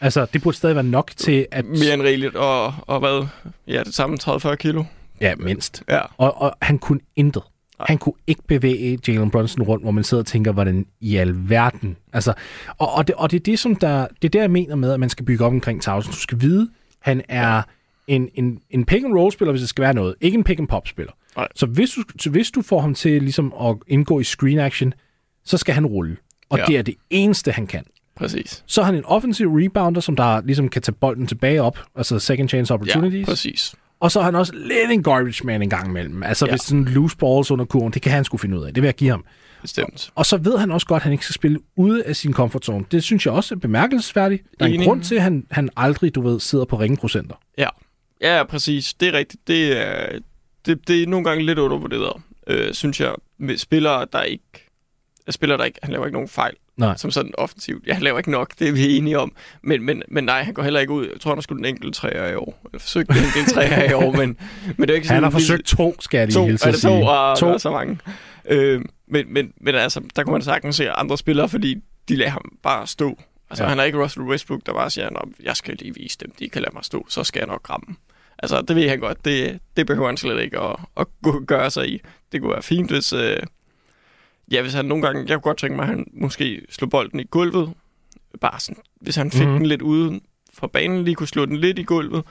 [0.00, 1.64] Altså, det burde stadig være nok til, at...
[1.64, 3.26] Mere end rigeligt, og, og hvad?
[3.66, 4.84] Ja, det samme 30-40 kilo.
[5.20, 5.82] Ja, mindst.
[5.88, 6.00] Ja.
[6.16, 7.42] Og, og han kunne intet.
[7.80, 11.96] Han kunne ikke bevæge Jalen Brunson rundt, hvor man sidder og tænker, hvordan i alverden.
[12.12, 12.32] Altså,
[12.78, 14.92] og, og, det, og det er det, som der, det er der, jeg mener med,
[14.92, 16.12] at man skal bygge op omkring Towson.
[16.12, 16.68] Du skal vide,
[17.00, 17.62] han er
[18.06, 20.14] en, en, en pick-and-roll-spiller, hvis det skal være noget.
[20.20, 21.12] Ikke en pick-and-pop-spiller.
[21.36, 21.48] Nej.
[21.54, 24.94] Så hvis du, så hvis du får ham til ligesom at indgå i screen action,
[25.44, 26.16] så skal han rulle.
[26.48, 26.64] Og Ja.
[26.66, 27.84] det er det eneste, han kan.
[28.16, 28.62] Præcis.
[28.66, 32.18] Så er han en offensiv rebounder, som der ligesom kan tage bolden tilbage op, altså
[32.18, 33.28] second chance Ja, opportunities.
[33.28, 33.74] præcis.
[34.00, 36.22] Og så er han også lidt en garbage man en gang imellem.
[36.22, 36.50] Altså ja.
[36.50, 36.52] Ja.
[36.52, 38.74] hvis sådan loose balls under kurven, det kan han sgu finde ud af.
[38.74, 39.24] Det vil jeg give ham.
[39.62, 40.10] Bestemt.
[40.14, 42.64] Og så ved han også godt, at han ikke skal spille ude af sin comfort
[42.64, 42.84] zone.
[42.90, 44.42] Det synes jeg også er bemærkelsesværdigt.
[44.60, 44.86] Der er en Enig.
[44.86, 47.34] grund til, at han, han aldrig, du ved, sidder på ringeprocenter.
[47.58, 47.68] Ja.
[48.22, 48.94] Ja, præcis.
[48.94, 49.48] Det er rigtigt.
[49.48, 50.18] Det er,
[50.66, 54.42] det, det er nogle gange lidt undervurderet, øh, synes jeg, med spillere, der ikke...
[55.30, 55.78] Spillere, der ikke...
[55.82, 56.54] Han laver ikke nogen fejl.
[56.76, 56.96] Nej.
[56.96, 57.86] Som sådan offensivt.
[57.86, 59.32] Ja, han laver ikke nok, det er vi enige om.
[59.62, 61.08] Men, men, men nej, han går heller ikke ud.
[61.12, 62.60] Jeg tror, han har skudt en enkelt træer i år.
[62.64, 64.36] Eller forsøgt en enkelt træer i år, men,
[64.76, 65.14] men det er ikke sådan...
[65.16, 67.00] Han har forsøgt to, skal jeg lige to, hilse er det sige.
[67.00, 67.46] to, og to.
[67.46, 67.98] Der er så mange.
[68.48, 71.76] Øh, men, men, men altså, der kunne man sagtens se andre spillere, fordi
[72.08, 73.18] de lader ham bare stå.
[73.50, 73.68] Altså, Ja.
[73.68, 76.48] han er ikke Russell Westbrook, der bare siger, at jeg skal lige vise dem, de
[76.48, 77.96] kan lade mig stå, så skal jeg nok ramme.
[78.38, 79.24] Altså, det ved han godt.
[79.24, 81.06] Det, det behøver han slet ikke at, at
[81.46, 82.00] gøre sig i.
[82.32, 83.12] Det kunne være fint, hvis...
[83.12, 83.36] Øh,
[84.52, 85.20] ja, hvis han nogle gange...
[85.20, 87.72] Jeg kunne godt tænke mig, at han måske slog bolden i gulvet.
[88.40, 89.58] Bare sådan, hvis han fik mm-hmm.
[89.58, 90.20] den lidt ude
[90.54, 92.24] fra banen, lige kunne slå den lidt i gulvet,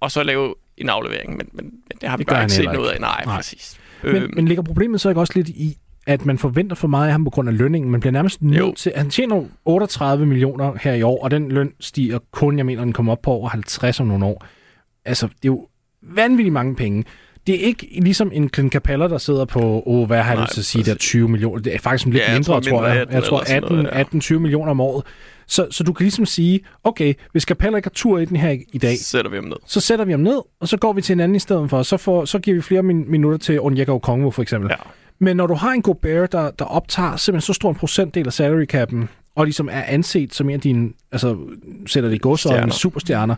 [0.00, 1.36] og så lave en aflevering.
[1.36, 3.00] Men, men, men det har vi Det bare ikke set noget af.
[3.00, 3.36] Nej, Nej.
[3.36, 3.78] Præcis.
[4.02, 7.06] Men, Øhm, men ligger problemet så ikke også lidt i, at man forventer for meget
[7.06, 7.90] af ham på grund af lønningen?
[7.90, 8.92] Man bliver nærmest nødt til...
[8.96, 12.92] Han tjener 38 millioner her i år, og den løn stiger kun, jeg mener, den
[12.92, 14.46] kommer op på over 50 om nogle år.
[15.04, 15.68] Altså, det er jo
[16.02, 17.04] vanvittigt mange penge.
[17.46, 20.44] Det er ikke ligesom en Clint Capella, der sidder på, oh, hvad har jeg Nej,
[20.44, 21.08] lyst til at sige, der præcis.
[21.08, 21.62] 20 millioner.
[21.62, 23.00] Det er faktisk lidt Ja, mindre, tror, tror, mindre jeg.
[23.00, 24.34] 18 Jeg tror eller sådan noget, 18, ja.
[24.36, 25.04] 18-20 millioner om året.
[25.46, 28.56] Så, så du kan ligesom sige, okay, hvis Capella ikke har tur i den her
[28.72, 29.56] i dag, sætter vi ham ned.
[29.66, 31.82] så sætter vi ham ned, og så går vi til en anden i stedet for.
[31.82, 34.70] Så, får, så giver vi flere min, minutter til Onyeka Okongwu for eksempel.
[34.70, 34.76] Ja.
[35.18, 38.32] Men når du har en Gobert, der, der optager simpelthen så stor en procentdel af
[38.32, 41.36] salary cap'en, og ligesom er anset som en af dine, altså
[41.86, 42.72] sætter det i godsøjne, Stjerner.
[42.72, 43.34] superstjerner,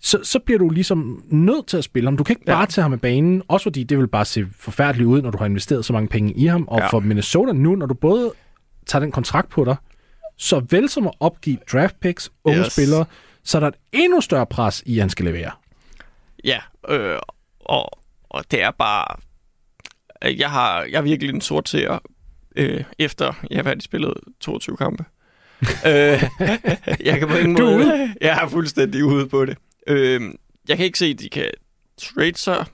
[0.00, 2.16] så, så bliver du ligesom nødt til at spille ham.
[2.16, 2.64] Du kan ikke bare Ja.
[2.66, 5.46] tage ham af banen, også fordi det vil bare se forfærdeligt ud, når du har
[5.46, 6.68] investeret så mange penge i ham.
[6.68, 6.86] Og ja.
[6.86, 8.32] For Minnesota nu, når du både
[8.86, 9.76] tager den kontrakt på dig,
[10.38, 12.72] så vel som at opgive draft picks, unge yes.
[12.72, 13.04] Spillere,
[13.44, 15.50] så er der et endnu større pres i, at han skal levere.
[16.44, 16.58] Ja,
[16.88, 17.18] øh,
[17.60, 17.90] og,
[18.30, 19.16] og det er bare...
[20.22, 21.98] Jeg har, jeg er virkelig en sort seer,
[22.56, 25.04] øh, efter jeg har spillet 22 kampe.
[25.62, 25.72] øh,
[27.08, 27.76] jeg kan på ingen Du er måde...
[27.86, 28.14] ude?
[28.20, 29.58] Jeg er fuldstændig ude på det.
[29.86, 30.20] Øh,
[30.68, 31.50] jeg kan ikke se, at de kan
[31.96, 32.64] trade sig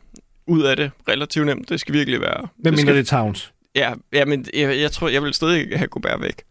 [0.46, 1.68] ud af det relativt nemt.
[1.68, 2.40] Det skal virkelig være...
[2.40, 3.52] Hvem det mener skal, det er Towns?
[3.74, 6.42] Ja, ja men jeg, jeg tror, jeg vil stadig have Gobert væk.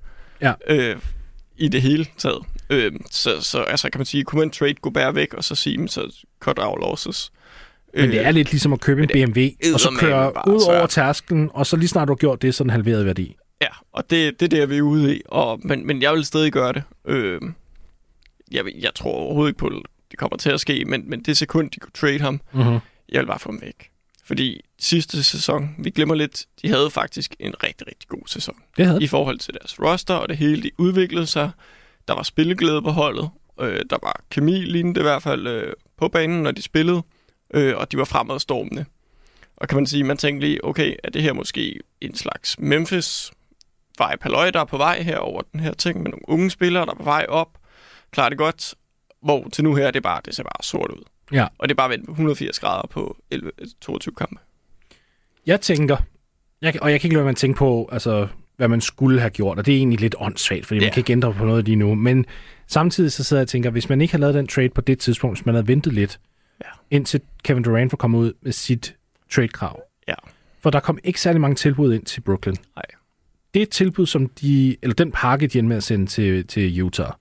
[0.41, 0.53] Ja.
[0.67, 0.95] Øh,
[1.57, 2.45] I det hele taget.
[2.69, 5.87] Øh, så, så altså, kan man sige, kunne man trade Gobert væk, og så sige,
[5.87, 7.31] så cut our losses.
[7.93, 9.41] Men det er lidt ligesom at købe en BMW,
[9.73, 12.63] og så køre ud over tærsklen, og så lige snart du har gjort det, så
[12.63, 13.35] er den halveret værdi.
[13.61, 15.21] Ja, og det, det er det, vi er ude i.
[15.25, 16.83] Og, men, men jeg vil stadig gøre det.
[17.07, 17.41] Øh,
[18.51, 19.69] jeg, jeg tror overhovedet ikke på,
[20.15, 22.79] det kommer til at ske, men, men det sekund, de kunne trade ham, Mm-hmm.
[23.09, 23.89] jeg vil bare få ham væk.
[24.25, 28.55] Fordi sidste sæson, vi glemmer lidt, de havde faktisk en rigtig, rigtig god sæson.
[28.77, 31.51] Det havde I forhold til deres roster, og det hele, de udviklede sig.
[32.07, 33.29] Der var spilleglæde på holdet.
[33.61, 37.01] Øh, der var kemi, lignende i hvert fald, øh, på banen, når de spillede.
[37.53, 38.85] Øh, og de var fremadstormende.
[39.57, 43.31] Og kan man sige, man tænkte lige, okay, er det her måske en slags Memphis
[43.99, 46.85] vibe halløj, der er på vej her over den her ting, med nogle unge spillere,
[46.85, 47.49] der er på vej op,
[48.11, 48.75] klarer det godt,
[49.25, 51.03] hvor til nu her, det, er bare, det ser bare sort ud.
[51.31, 51.47] Ja.
[51.57, 54.35] Og det er bare vendt på 180 grader på 11, 22 kampe.
[55.45, 55.97] Jeg tænker,
[56.61, 59.19] Jeg, og jeg kan ikke lade være med at tænke på, altså, hvad man skulle
[59.19, 60.79] have gjort, og det er egentlig lidt åndssvagt, fordi.
[60.79, 60.85] Ja.
[60.85, 61.95] man kan ikke ændre på noget lige nu.
[61.95, 62.25] Men
[62.67, 64.99] samtidig så sidder jeg og tænker, hvis man ikke havde lavet den trade på det
[64.99, 66.19] tidspunkt, hvis man havde ventet lidt,
[66.63, 66.69] Ja.
[66.91, 68.95] indtil Kevin Durant var kommet ud med sit
[69.31, 69.81] trade-krav.
[70.07, 70.13] Ja.
[70.61, 72.55] For der kom ikke særlig mange tilbud ind til Brooklyn.
[72.75, 72.83] Nej.
[73.53, 77.11] Det tilbud, som de, eller den pakke, de endte med at sende til, til Utah,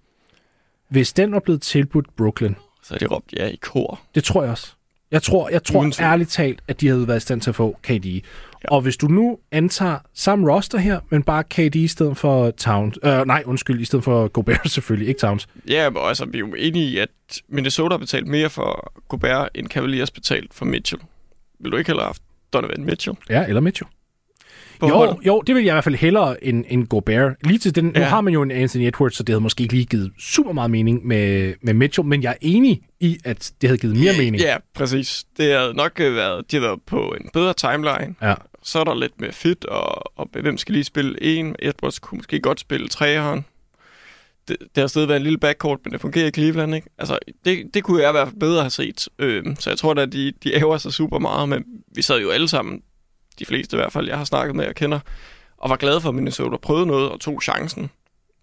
[0.94, 4.00] hvis den var blevet tilbudt Brooklyn, Så er de råbt ja i kor.
[4.14, 4.72] det tror jeg også.
[5.10, 5.94] Jeg tror, jeg tror tvivl.
[6.00, 8.06] ærligt talt, at de havde været i stand til at få KD.
[8.06, 8.20] Ja.
[8.68, 12.98] Og hvis du nu antager samme roster her, men bare KD i stedet for Towns.
[13.04, 15.48] Øh, nej, undskyld, i stedet for Gobert selvfølgelig, ikke Towns.
[15.68, 17.08] Ja, men altså, vi er jo enige i, at
[17.48, 21.02] Minnesota har betalt mere for Gobert, end Cavaliers betalt for Mitchell.
[21.60, 23.16] Vil du ikke heller have haft Donovan Mitchell?
[23.30, 23.88] Ja, eller Mitchell.
[24.84, 25.26] På Jo, holdet?
[25.26, 27.32] jo, det vil jeg i hvert fald hellere end, end Gobert.
[27.44, 27.98] Lige til den, ja.
[28.00, 30.52] nu har man jo en Anthony Edwards, så det havde måske ikke lige givet super
[30.52, 34.12] meget mening med, med Mitchell, men jeg er enig i, at det havde givet mere
[34.18, 34.42] mening.
[34.42, 35.24] Ja, præcis.
[35.36, 38.14] Det havde nok øh, været, de havde været på en bedre timeline.
[38.22, 38.34] Ja.
[38.62, 41.56] Så er der lidt mere fit, og, og hvem skal lige spille en?
[41.58, 43.44] Edwards kunne måske godt spille treeren.
[44.48, 46.88] Det, det har stadig været en lille backcourt, men det fungerer i Cleveland, ikke?
[46.98, 49.08] Altså, det, det kunne jeg i hvert fald bedre have set.
[49.18, 52.20] Øhm, så jeg tror da, at de, de æver sig super meget, men vi sad
[52.20, 52.80] jo alle sammen,
[53.38, 55.00] de fleste i hvert fald, jeg har snakket med og kender,
[55.58, 57.90] og var glade for, at Minnesota prøvede noget og tog chancen.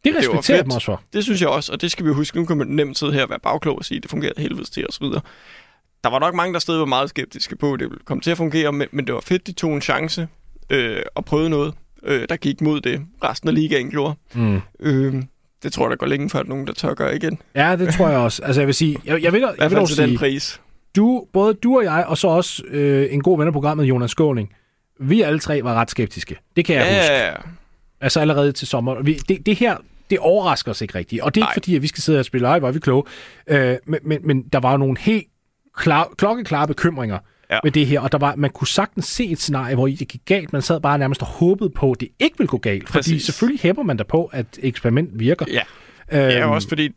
[0.04, 0.66] Det respekterer jeg fedt.
[0.66, 1.02] dem også for.
[1.14, 2.38] Det synes jeg også, og det skal vi huske.
[2.38, 4.70] Nu kan man nemt sidde her og være bagklog og sige, at det fungerede helvedes
[4.70, 5.06] til osv.
[6.04, 8.32] Der var nok mange, der stadig var meget skeptiske på, at det ville komme til
[8.32, 10.28] at fungere, men, det var fedt, de tog en chance
[10.70, 11.74] øh, og prøvede noget,
[12.04, 14.16] øh, der gik mod det, resten af ligaen gjorde.
[14.34, 14.62] Mm.
[14.80, 15.24] Øh,
[15.64, 17.40] det tror jeg, der går længe før, at nogen, der tør gøre igen.
[17.56, 18.44] Ja, det tror jeg også.
[18.44, 20.62] Altså, jeg vil sige, jeg, jeg vil, jeg vil dog til sige, den pris.
[20.96, 24.12] du, både du og jeg, og så også øh, en god ven af programmet, Jonas
[24.12, 24.54] Skåning,
[25.00, 26.38] vi alle tre var ret skeptiske.
[26.56, 27.14] Det kan jeg Ja, huske.
[27.14, 27.34] ja, ja.
[28.02, 29.02] Altså allerede til sommer.
[29.02, 29.78] Vi, det, det her,
[30.10, 31.22] det overrasker os ikke rigtigt.
[31.22, 31.54] Og det er ikke Nej.
[31.54, 33.04] fordi, at vi skal sidde og spille, ej, hvor er vi kloge.
[33.48, 35.28] Øh, men, men, men der var jo nogle helt
[35.78, 37.20] klar, klokkeklare bekymringer
[37.52, 37.60] Ja.
[37.64, 40.08] med det her, og der var, man kunne sagtens se et scenarie, hvor i det
[40.08, 40.54] gik galt.
[40.54, 42.88] Man sad bare nærmest og håbede på, at det ikke ville gå galt.
[42.90, 43.24] Fordi Præcis.
[43.26, 45.46] selvfølgelig hæpper man da på, at eksperiment virker.
[45.52, 45.62] Ja.
[46.12, 46.90] Øhm, Ja, også fordi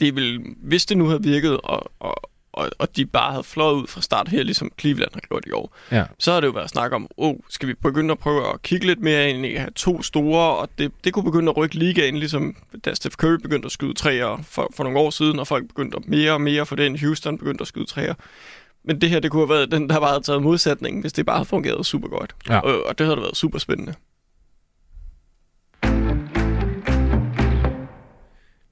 [0.00, 3.74] det vil, hvis det nu havde virket, og, og, og, og de bare havde fløjet
[3.74, 6.04] ud fra start her, ligesom Cleveland har gjort i år, Ja.
[6.18, 8.86] så har det jo været snak om, oh, skal vi begynde at prøve at kigge
[8.86, 11.74] lidt mere ind i at have to store, og det, det kunne begynde at rykke
[11.76, 15.46] ligaen, ligesom da Steph Curry begyndte at skyde træer for, for nogle år siden, og
[15.46, 16.98] folk begyndte at mere og mere for den.
[16.98, 18.14] Houston begyndte at skyde træer.
[18.84, 21.26] Men det her, det kunne have været den, der bare havde taget modsætningen, hvis det
[21.26, 22.34] bare havde fungeret super godt.
[22.48, 22.58] Ja.
[22.58, 23.94] Og, og det havde været super spændende.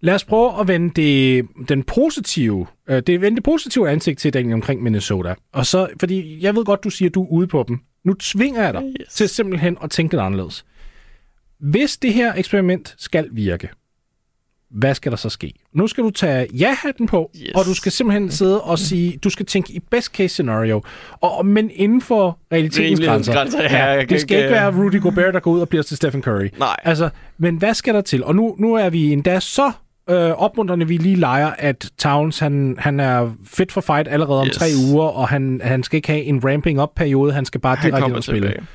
[0.05, 4.35] Lad os prøve at vende det, den positive, øh, det, vende det positive ansigt til
[4.35, 5.35] Daniel omkring Minnesota.
[5.53, 7.79] Og så, fordi jeg ved godt, du siger, at du er ude på dem.
[8.05, 9.15] Nu tvinger jeg dig yes.
[9.15, 10.65] Til simpelthen at tænke lidt anderledes.
[11.61, 13.69] Hvis det her eksperiment skal virke,
[14.71, 15.53] hvad skal der så ske?
[15.73, 17.51] Nu skal du tage ja-hatten på, yes.
[17.55, 20.83] Og du skal simpelthen sidde og sige, du skal tænke i best case scenario,
[21.21, 23.63] og, men inden for realitetens grænser.
[23.63, 25.83] Ja, kan det skal ikke, ikke være øh, Rudy Gobert, der går ud og bliver
[25.83, 26.49] til Stephen Curry.
[26.59, 26.77] Nej.
[26.83, 28.25] Altså, men hvad skal der til?
[28.25, 29.73] Og nu, nu er vi endda så
[30.11, 34.47] øh, opmuntrende, vi lige leger, at Towns, han, han er fit for fight allerede om
[34.47, 34.57] Yes.
[34.57, 38.15] tre uger, og han, han skal ikke have en ramping-up-periode, han skal bare Han direkte
[38.17, 38.49] og spille.
[38.49, 38.67] tilbage.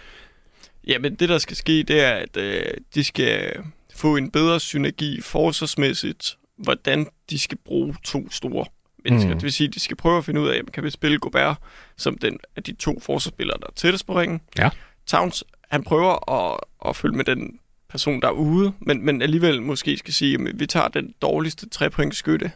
[0.88, 2.62] Ja, men det, der skal ske, det er, at øh,
[2.96, 3.52] de skal
[3.96, 8.66] få en bedre synergi forsvarsmæssigt, hvordan de skal bruge to store
[9.04, 9.30] mennesker.
[9.30, 9.36] Mm.
[9.36, 11.58] Det vil sige, at de skal prøve at finde ud af, kan vi spille Gobert
[11.98, 14.42] som den af de to forsvarsspillere, der er tættest på ringen.
[14.58, 14.70] Ja.
[15.08, 16.60] Towns, han prøver at,
[16.90, 17.60] at følge med den
[17.98, 21.70] person, der er ude, men, men alligevel måske skal sige, at vi tager den dårligste
[21.70, 22.52] trepointskytte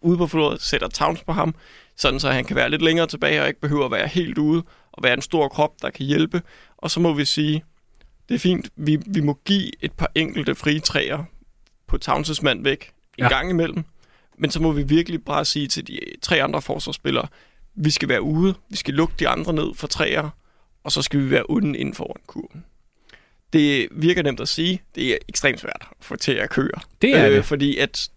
[0.00, 1.54] ude på floret, sætter Towns på ham,
[1.96, 4.62] sådan så han kan være lidt længere tilbage og ikke behøver at være helt ude
[4.92, 6.42] og være en stor krop, der kan hjælpe.
[6.76, 7.64] Og så må vi sige,
[8.28, 11.24] det er fint, vi, vi må give et par enkelte frie træer
[11.86, 13.28] på Towns' mand væk en Ja.
[13.28, 13.84] gang imellem.
[14.38, 17.28] Men så må vi virkelig bare sige til de tre andre forsvarsspillere,
[17.74, 20.30] vi skal være ude, vi skal lukke de andre ned for træer,
[20.84, 22.64] og så skal vi være uden inden foran kurven.
[23.52, 26.80] Det virker nemt at sige, det er ekstremt svært at få til at køre.
[27.02, 27.44] Det er det.
[27.44, 28.08] Fordi at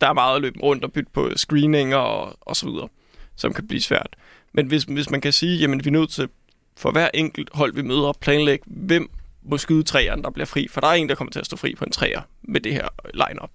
[0.00, 2.88] der er meget at løbe rundt og bytte på screeninger og, og så videre,
[3.36, 4.16] som kan blive svært.
[4.52, 6.28] Men hvis, hvis man kan sige, jamen vi er nødt til
[6.76, 9.10] for hver enkelt hold, vi møder, planlægge, hvem
[9.42, 10.68] må skyde træerne, der bliver fri.
[10.68, 12.72] For der er en, der kommer til at stå fri på en træer med det
[12.72, 13.50] her line-up.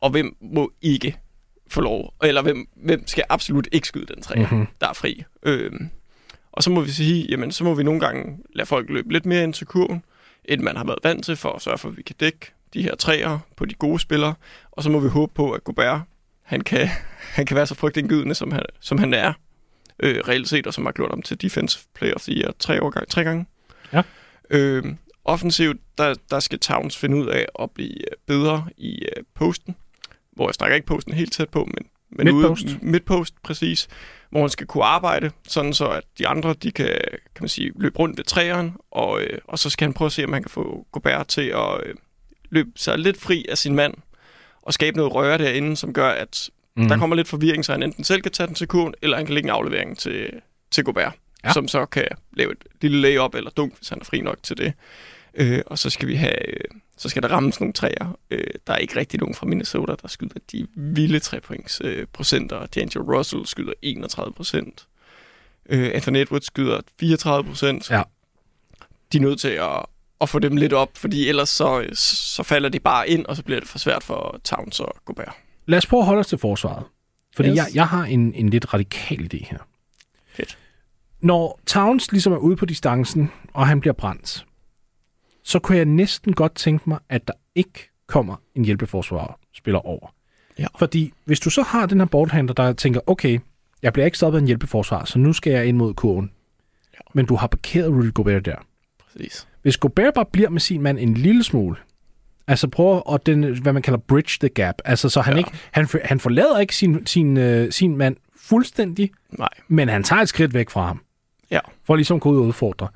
[0.00, 1.16] Og hvem må ikke
[1.68, 4.50] få lov, eller hvem, hvem skal absolut ikke skyde den træer, Mhm.
[4.58, 4.66] mm-hmm.
[4.80, 5.24] der er fri.
[5.42, 5.90] Øhm,
[6.52, 9.26] og så må vi sige, jamen så må vi nogle gange lade folk løbe lidt
[9.26, 10.02] mere ind til kurven,
[10.44, 12.38] end man har været vant til, for at sørge for, at vi kan dække
[12.74, 14.34] de her træer på de gode spillere.
[14.72, 16.00] Og så må vi håbe på, at Gobert,
[16.42, 16.88] han kan,
[17.36, 19.32] han kan være så frygtindgydende, som han, som han er,
[20.02, 22.82] øh, reelt set, og som har gjort ham til defensive player of the year tre,
[22.82, 23.46] år, gang- tre gange.
[23.92, 24.02] Ja.
[24.50, 24.84] Øh,
[25.24, 29.76] offensivt, der, der skal Towns finde ud af at blive øh, bedre i øh, posten,
[30.32, 31.86] hvor jeg snakker ikke posten helt tæt på, men
[32.16, 32.82] men ude- Midtpost.
[32.82, 33.88] midtpost, præcis.
[34.32, 37.72] Hvor han skal kunne arbejde, sådan så at de andre, de kan, kan man sige,
[37.76, 40.42] løbe rundt ved træerne, og, øh, og så skal han prøve at se, om han
[40.42, 41.94] kan få Gobert til at øh,
[42.50, 43.94] løbe sig lidt fri af sin mand,
[44.62, 46.88] og skabe noget røre derinde, som gør, at mm.
[46.88, 49.26] der kommer lidt forvirring, så han enten selv kan tage den til kurven, eller han
[49.26, 50.30] kan lægge en aflevering til,
[50.70, 51.14] til Gobert,
[51.44, 51.52] ja.
[51.52, 54.58] som så kan lave et lille layup eller dunk, hvis han er fri nok til
[54.58, 54.72] det.
[55.34, 56.64] Øh, og så skal vi have, øh,
[57.02, 58.18] så skal der rammes nogle træer.
[58.30, 62.66] Øh, der er ikke rigtig nogen fra Minnesota, der skyder de vilde trepoints øh, procenter.
[62.76, 64.86] D'Angelo Russell skyder 31 procent.
[65.68, 67.90] Øh, Anthony Edwards skyder 34 procent.
[67.90, 68.02] Ja.
[69.12, 69.86] De er nødt til at,
[70.20, 73.36] at få dem lidt op, fordi ellers så, øh, så falder de bare ind, og
[73.36, 75.32] så bliver det for svært for Towns og Gobert.
[75.66, 76.84] Lad os prøve at holde os til forsvaret.
[77.36, 77.48] Fordi.
[77.48, 77.56] Yes.
[77.56, 79.58] jeg, jeg har en, en lidt radikal idé her.
[80.32, 80.58] Fedt.
[81.20, 84.46] Når Towns ligesom er ude på distancen, og han bliver brændt,
[85.44, 90.14] så kunne jeg næsten godt tænke mig, at der ikke kommer en hjælpeforsvarer spiller over.
[90.58, 90.66] Ja.
[90.78, 93.38] Fordi hvis du så har den her boardhandler, der tænker, okay,
[93.82, 96.30] jeg bliver ikke stoppet af en hjælpeforsvar, så nu skal jeg ind mod kurven.
[96.94, 96.98] Ja.
[97.14, 98.56] Men du har parkeret Rudy Gobert der.
[98.98, 99.48] Præcis.
[99.62, 101.76] Hvis Gobert bare bliver med sin mand en lille smule,
[102.46, 105.38] altså prøver at den, hvad man kalder bridge the gap, altså så han Ja.
[105.38, 109.48] ikke, han, han forlader ikke sin, sin, øh, sin mand fuldstændig, Nej.
[109.68, 111.00] men han tager et skridt væk fra ham,
[111.50, 111.60] Ja.
[111.84, 112.88] for ligesom at og udfordre.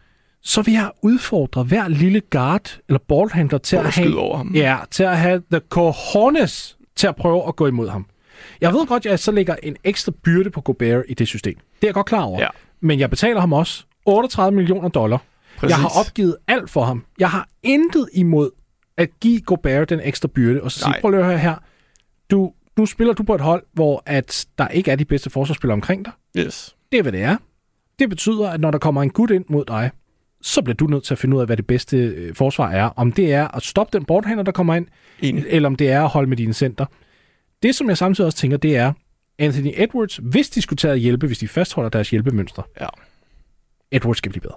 [0.47, 4.55] Så vil jeg udfordre hver lille guard eller ballhandler til at have, over ham.
[4.55, 8.07] Ja, til at have the cojones til at prøve at gå imod ham.
[8.61, 11.55] Jeg ved godt, at jeg så lægger en ekstra byrde på Gobert i det system.
[11.55, 12.41] Det er jeg godt klar over.
[12.41, 12.49] Ja.
[12.81, 15.23] Men jeg betaler ham også 38 millioner dollar.
[15.57, 15.71] Præcis.
[15.71, 17.05] Jeg har opgivet alt for ham.
[17.19, 18.51] Jeg har intet imod
[18.97, 21.55] at give Gobert den ekstra byrde, og så sige, prøv at høre her.
[22.31, 25.75] Du, nu spiller du på et hold, hvor at der ikke er de bedste forsvarsspillere
[25.75, 26.13] omkring dig.
[26.39, 26.77] Yes.
[26.93, 27.37] Det er, hvad det er.
[27.99, 29.91] Det betyder, at når der kommer en gut ind mod dig,
[30.43, 32.85] så bliver du nødt til at finde ud af, hvad det bedste øh, forsvar er.
[32.85, 34.87] Om det er at stoppe den boardhandler, der kommer ind,
[35.23, 35.45] Enig.
[35.49, 36.87] eller om det er at holde med dine center.
[37.63, 38.93] Det, som jeg samtidig også tænker, det er,
[39.39, 42.87] Anthony Edwards, hvis de skulle tage at hjælpe, hvis de fastholder deres hjælpemønster, Ja.
[43.93, 44.55] Edwards skal blive bedre.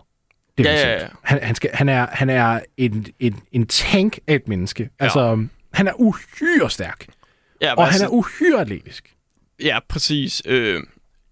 [0.57, 1.07] Det er Ja, ja, ja.
[1.23, 4.83] Han, han, skal, han er, han er en, en, en tank af et menneske.
[4.83, 5.03] Ja.
[5.03, 7.05] Altså, han er uhyre stærk,
[7.61, 9.15] Ja, og han er uhyre atletisk.
[9.63, 10.41] Ja, præcis.
[10.45, 10.83] Øh,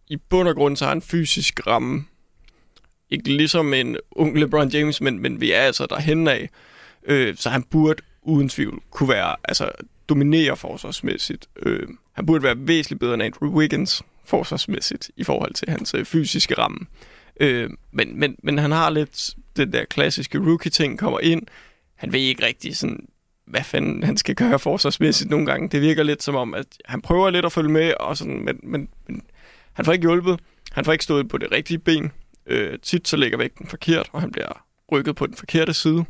[0.07, 2.05] I bund og grund så har han fysisk ramme.
[3.09, 6.49] Ikke ligesom en ung LeBron James, men, men vi er altså derhen af.
[7.07, 9.71] Øh, så han burde uden tvivl kunne være, altså
[10.09, 11.47] dominere forsvarsmæssigt.
[11.63, 16.05] Øh, han burde være væsentligt bedre end Andrew Wiggins forsvarsmæssigt i forhold til hans øh,
[16.05, 16.79] fysiske ramme.
[17.39, 21.41] Øh, men, men, men han har lidt den der klassiske rookie-ting kommer ind.
[21.95, 23.07] Han ved ikke rigtig sådan,
[23.45, 25.69] hvad fanden han skal gøre forsvarsmæssigt nogle gange.
[25.69, 28.59] Det virker lidt som om, at han prøver lidt at følge med, og sådan, men,
[28.63, 29.21] men, men
[29.73, 30.39] han får ikke hjulpet.
[30.71, 32.11] Han får ikke stået på det rigtige ben.
[32.47, 36.05] Øh, tit så ligger vægten forkert, og han bliver rykket på den forkerte side.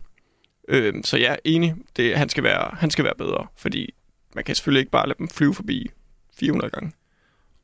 [0.70, 3.94] Øh, så jeg er enig, det, han, skal være, han skal være bedre, fordi
[4.36, 5.92] man kan selvfølgelig ikke bare lade dem flyve forbi
[6.40, 6.92] 400 gange.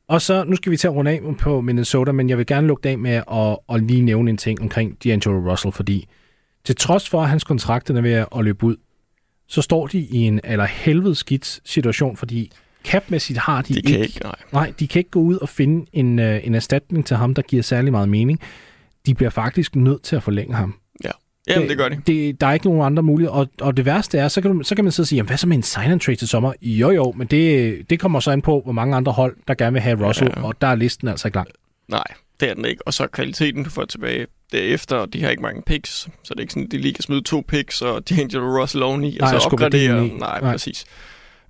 [0.08, 2.66] Og så, nu skal vi til at runde af på Minnesota, men jeg vil gerne
[2.66, 6.08] lukke af med at, at lige nævne en ting omkring D'Angelo Russell, fordi
[6.64, 8.76] til trods for, at hans kontrakt er ved at løbe ud,
[9.46, 12.52] så står de i en eller helvede skidt situation, fordi
[12.84, 14.34] capmæssigt har de, De kan ikke, nej.
[14.52, 17.42] Nej, de kan ikke gå ud og finde en, øh, en erstatning til ham, der
[17.42, 18.40] giver særlig meget mening.
[19.06, 20.74] De bliver faktisk nødt til at forlænge ham.
[21.04, 21.10] Ja.
[21.48, 22.00] Jamen, det gør de.
[22.06, 22.40] det.
[22.40, 23.34] Der er ikke nogen andre muligheder.
[23.36, 25.36] Og, og det værste er, så kan, du, så kan man så sige, jamen, hvad
[25.36, 26.52] så med en sign and trade til sommer?
[26.62, 29.72] Jo jo, men det, det kommer så an på, hvor mange andre hold, der gerne
[29.72, 30.42] vil have Russell, Ja.
[30.42, 31.48] og der er listen altså ikke lang.
[31.88, 32.04] Nej,
[32.40, 32.86] det er den ikke.
[32.86, 36.36] Og så kvaliteten, du får tilbage derefter, og de har ikke mange picks, så det
[36.36, 39.24] er ikke sådan, at de lige kan smide to picks, og D'Angelo Russell oveni, og
[39.34, 39.96] og så opgradere.
[40.00, 40.52] det ind nej, Nej.
[40.52, 40.84] præcis.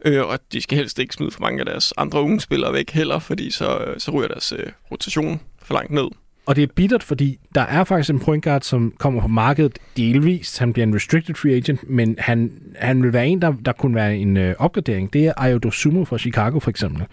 [0.04, 2.90] Øh, og de skal helst ikke smide for mange af deres andre unge spillere væk
[2.90, 6.08] heller, fordi så, øh, så ryger deres øh, rotation for langt ned.
[6.46, 9.78] Og det er bittert, fordi der er faktisk en point guard, som kommer på markedet
[9.96, 10.58] delvist.
[10.58, 13.94] Han bliver en restricted free agent, men han, han vil være en, der, der kunne
[13.94, 15.12] være en øh, opgradering.
[15.12, 17.06] Det er Ayo Dosumu fra Chicago for eksempel.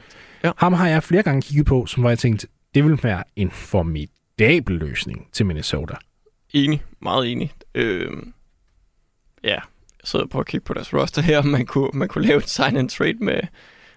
[0.44, 0.52] Ja.
[0.58, 3.52] Ham har jeg flere gange kigget på, som hvor jeg tænkte, det vil være en
[3.52, 5.94] formidabel løsning til Minnesota.
[6.54, 7.52] Enig, meget enig.
[7.76, 8.12] Øh,
[9.44, 9.58] ja,
[10.04, 12.38] jeg sidder på at kigge på deres roster her, om man kunne, man kunne lave
[12.38, 13.40] et sign and trade med,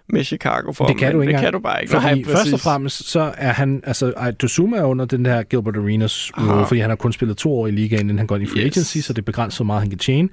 [0.08, 1.44] med Chicago for Det ham, kan men du ikke det engang.
[1.44, 1.90] kan du bare ikke.
[1.92, 5.42] Fordi Nej, først og fremmest, så er han, altså Ej, Dosuma er under den her
[5.42, 8.36] Gilbert Arenas rule, fordi han har kun spillet to år i ligaen, inden han går
[8.36, 8.76] i free Yes.
[8.76, 10.28] agency, så det er begrænset, hvor meget han kan tjene.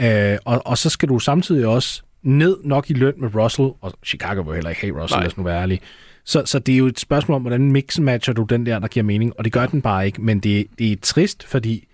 [0.00, 3.92] Øh, og, og så skal du samtidig også ned nok i løn med Russell, og
[4.06, 5.22] Chicago vil heller ikke have Russell, Nej.
[5.22, 5.80] lad os nu være ærlige.
[6.24, 9.04] Så, så det er jo et spørgsmål om, hvordan mix-matcher du den der, der giver
[9.04, 11.88] mening, og det gør den bare ikke, men det, det er trist, fordi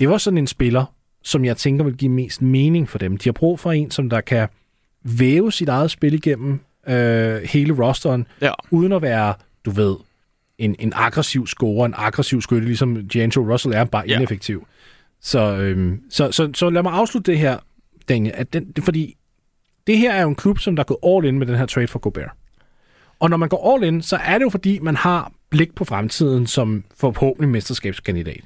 [0.00, 0.84] det var sådan en spiller,
[1.24, 3.16] som jeg tænker vil give mest mening for dem.
[3.16, 4.48] De har brug for en, som der kan
[5.02, 9.34] væve sit eget spil igennem øh, hele rosteren, Ja, uden at være,
[9.64, 9.96] du ved,
[10.58, 14.16] en, en aggressiv scorer, en aggressiv skytte, ligesom D'Angelo Russell er, bare Ja.
[14.16, 14.66] ineffektiv.
[15.20, 17.58] Så, øhm, så, så, så lad mig afslutte det her,
[18.08, 19.16] Daniel, at den, det, fordi
[19.86, 21.66] det her er jo en klub, som der er gået all in med den her
[21.66, 22.30] trade for Gobert.
[23.20, 25.84] Og når man går all in, så er det jo fordi, man har blik på
[25.84, 28.40] fremtiden som forhåbentlig mesterskabskandidat.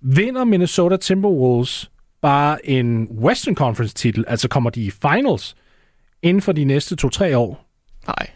[0.00, 1.90] Vinder Minnesota Timberwolves
[2.26, 5.54] bare en Western Conference titel, altså kommer de i finals
[6.22, 7.66] inden for de næste to-tre år,
[8.06, 8.30] Nej.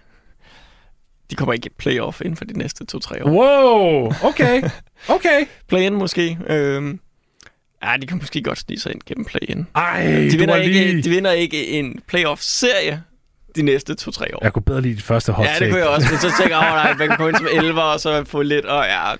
[1.31, 3.31] De kommer ikke i playoff inden for de næste to-tre år.
[3.31, 4.63] Wow, okay,
[5.17, 5.45] okay.
[5.69, 6.39] Play-in måske.
[6.47, 7.01] Øhm,
[7.83, 9.67] ja, de kan måske godt snige sig ind gennem play-in.
[9.75, 13.03] Ej, De vinder, ikke, de vinder ikke en playoff-serie
[13.57, 14.39] de næste to-tre år.
[14.43, 16.59] Jeg kunne bedre lide det første hot Ja, det kunne jeg også, men så tænker
[16.59, 19.13] jeg, oh, nej, man kan gå ind som 11 og så få lidt, og ja,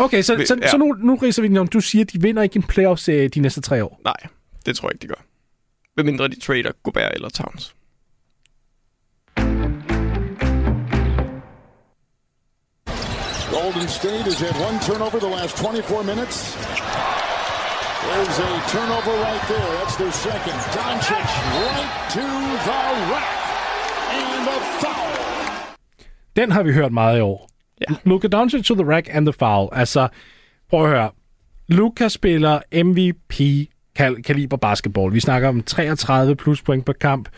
[0.00, 0.70] Okay, så, så, Ja.
[0.70, 1.68] så nu, nu riser vi den om.
[1.68, 4.00] Du siger, at de vinder ikke en playoff-serie de næste tre år.
[4.04, 4.14] nej,
[4.66, 5.24] det tror jeg ikke, de gør.
[5.94, 7.74] Hvem mindre de trader Gobert eller Towns.
[13.50, 16.54] Golden State has had one turnover the last 24 minutes.
[18.08, 19.70] There's a turnover right there.
[19.78, 20.58] That's their second.
[20.76, 21.26] Doncic
[21.58, 23.37] right to the rack.
[24.38, 25.76] And a foul.
[26.36, 27.48] Den har vi hørt meget i år.
[27.80, 27.94] Ja.
[28.04, 29.68] Luka Doncic to the rack and the foul.
[29.72, 30.08] Altså,
[30.70, 31.10] prøv at høre.
[31.68, 33.40] Luka spiller MVP
[34.00, 35.12] kal- kaliber basketball.
[35.14, 37.32] Vi snakker om 33 plus point per kamp, 8,5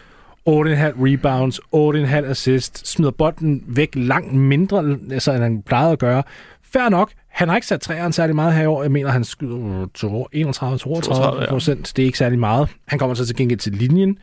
[1.06, 6.22] rebounds, 8,5 assist, smider bolden væk langt mindre, altså, end han plejede at gøre.
[6.62, 8.82] Fair nok, han har ikke sat træerne særlig meget her i år.
[8.82, 11.48] Jeg mener, han skyder 31-32 32, ja.
[11.48, 11.92] procent.
[11.96, 12.68] Det er ikke særlig meget.
[12.88, 14.18] Han kommer så til gengæld til linjen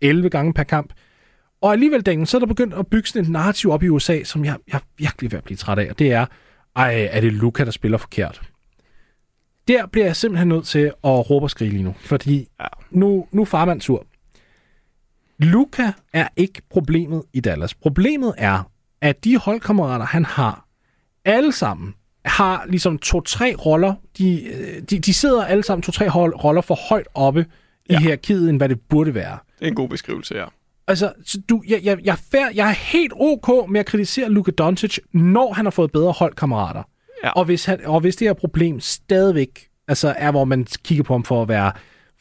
[0.00, 0.92] 11 gange per kamp.
[1.60, 4.22] Og alligevel, Daniel, så er der begyndt at bygge sådan et narrativ op i USA,
[4.24, 5.90] som jeg, jeg virkelig at blive træt af.
[5.90, 6.26] Og det er,
[6.76, 8.40] ej, er det Luka, der spiller forkert?
[9.68, 11.94] Der bliver jeg simpelthen nødt til at råbe og skrige lige nu.
[12.00, 12.66] Fordi Ja.
[12.90, 14.06] nu, nu er farmand tur.
[15.38, 17.74] Luka er ikke problemet i Dallas.
[17.74, 18.70] Problemet er,
[19.00, 20.66] at de holdkammerater, han har,
[21.24, 21.94] alle sammen
[22.24, 23.94] har ligesom to-tre roller.
[24.18, 26.08] De, øh, de, de sidder alle sammen to-tre
[26.44, 27.46] roller for højt oppe
[27.86, 27.98] i Ja.
[28.00, 29.38] hierarkiet, end hvad det burde være.
[29.58, 30.44] Det er en god beskrivelse, ja.
[30.88, 34.28] Altså, så du, jeg, jeg, jeg, er fair, jeg er helt ok med at kritisere
[34.28, 36.82] Luka Doncic, når han har fået bedre holdkammerater.
[37.24, 37.30] Ja.
[37.30, 41.14] Og, hvis han, og hvis det her problem stadigvæk altså er, hvor man kigger på
[41.14, 41.72] ham for at være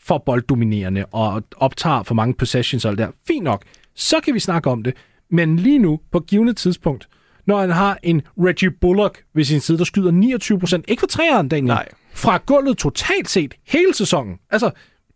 [0.01, 3.63] for bolddominerende og optager for mange possessions og alt der, fint nok,
[3.95, 4.93] så kan vi snakke om det.
[5.31, 7.07] Men lige nu, på givende tidspunkt,
[7.47, 11.07] når han har en Reggie Bullock ved sin side, der skyder 29 procent, ikke for
[11.07, 11.87] træeren, Daniel, Nej.
[12.13, 14.37] fra gulvet totalt set hele sæsonen.
[14.49, 14.71] Altså,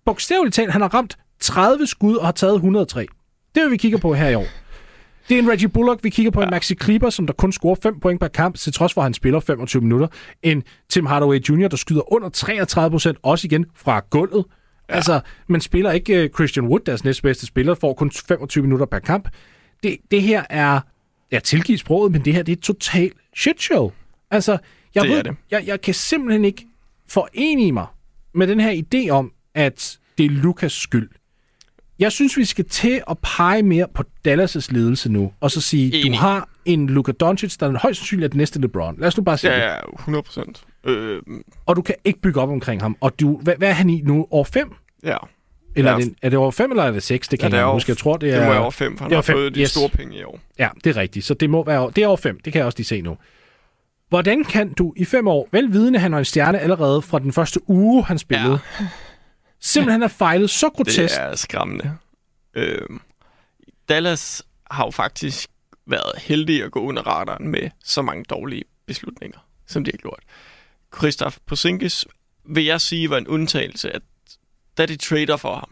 [0.05, 3.07] bogstaveligt talt, han har ramt 30 skud og har taget 103.
[3.55, 4.47] Det er, vi kigger på her i år.
[5.29, 6.45] Det er en Reggie Bullock, vi kigger på ja.
[6.45, 9.05] en Maxi Kleber, som der kun scorer 5 point per kamp, til trods for, at
[9.05, 10.07] han spiller 25 minutter.
[10.43, 14.45] En Tim Hardaway Jr., der skyder under 33 procent, også igen fra gulvet.
[14.89, 14.95] Ja.
[14.95, 18.99] Altså, man spiller ikke uh, Christian Wood, deres næstbedste spiller, får kun 25 minutter per
[18.99, 19.29] kamp.
[19.83, 20.79] Det, det her er,
[21.31, 23.91] jeg tilgiver sproget, men det her det er et totalt shit show.
[24.31, 24.57] Altså,
[24.95, 25.35] jeg, Det ved, det.
[25.51, 26.67] Jeg, jeg kan simpelthen ikke
[27.09, 27.85] forene mig
[28.33, 31.09] med den her idé om, at det er Lukas skyld.
[31.99, 35.91] Jeg synes, vi skal til at pege mere på Dallas' ledelse nu, og så sige,
[36.01, 36.19] du Enig.
[36.19, 38.95] har en Luka Doncic, der er højst sandsynligt er den næste LeBron.
[38.99, 39.57] Lad os nu bare sige det.
[39.57, 40.63] Ja, ja, 100 procent.
[40.85, 41.21] Øh,
[41.65, 42.97] Og du kan ikke bygge op omkring ham.
[43.01, 44.27] Og du, hvad, hvad er han i nu?
[44.31, 44.73] År 5?
[45.03, 45.17] ja.
[45.75, 45.97] Eller Ja.
[45.97, 47.27] er, det, er det år 5, eller er det 6?
[47.27, 47.89] Det kan ja, jeg er over- huske.
[47.89, 48.33] Jeg tror, det er...
[48.39, 49.69] Det må være over 5, for han det har over fået de yes.
[49.71, 50.39] store penge i år.
[50.59, 51.25] Ja, det er rigtigt.
[51.25, 52.39] Så det må være det er år 5.
[52.45, 53.17] Det kan jeg også lige se nu.
[54.09, 57.59] Hvordan kan du i fem år, velvidende han var en stjerne allerede fra den første
[57.69, 58.85] uge, han spillede, ja.
[59.63, 60.97] Simpelthen have fejlet så grotesk?
[61.15, 61.97] Det er skræmmende.
[62.53, 62.87] Øh,
[63.89, 65.49] Dallas har jo faktisk
[65.87, 70.19] været heldige at gå under radaren med så mange dårlige beslutninger, som de har gjort.
[70.97, 72.05] Christoph Porzingis
[72.45, 74.01] vil jeg sige var en undtagelse, at
[74.77, 75.69] da de trader for ham,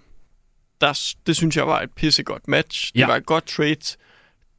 [0.81, 2.93] der, det synes jeg var et pissegodt match.
[2.93, 3.07] Det Ja.
[3.07, 3.97] var et godt trade.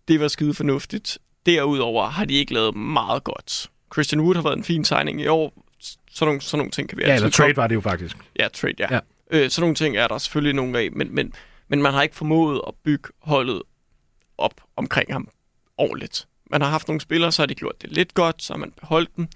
[0.08, 1.18] Det var skide fornuftigt.
[1.46, 3.70] Derudover har de ikke lavet meget godt.
[3.92, 5.52] Christian Wood har været en fin signing i år.
[5.80, 8.16] Sådan nogle, sådan nogle ting kan vi Ja, altid eller trade var det jo faktisk.
[8.38, 8.86] Ja, trade, ja.
[8.94, 9.00] Ja.
[9.32, 11.32] Øh, sådan nogle ting er der selvfølgelig nogle af, men, men,
[11.68, 13.62] men man har ikke formået at bygge holdet
[14.38, 15.28] op omkring ham
[15.78, 16.28] ordentligt.
[16.50, 18.72] Man har haft nogle spillere, så har de gjort det lidt godt, så har man
[18.80, 19.28] beholdt dem.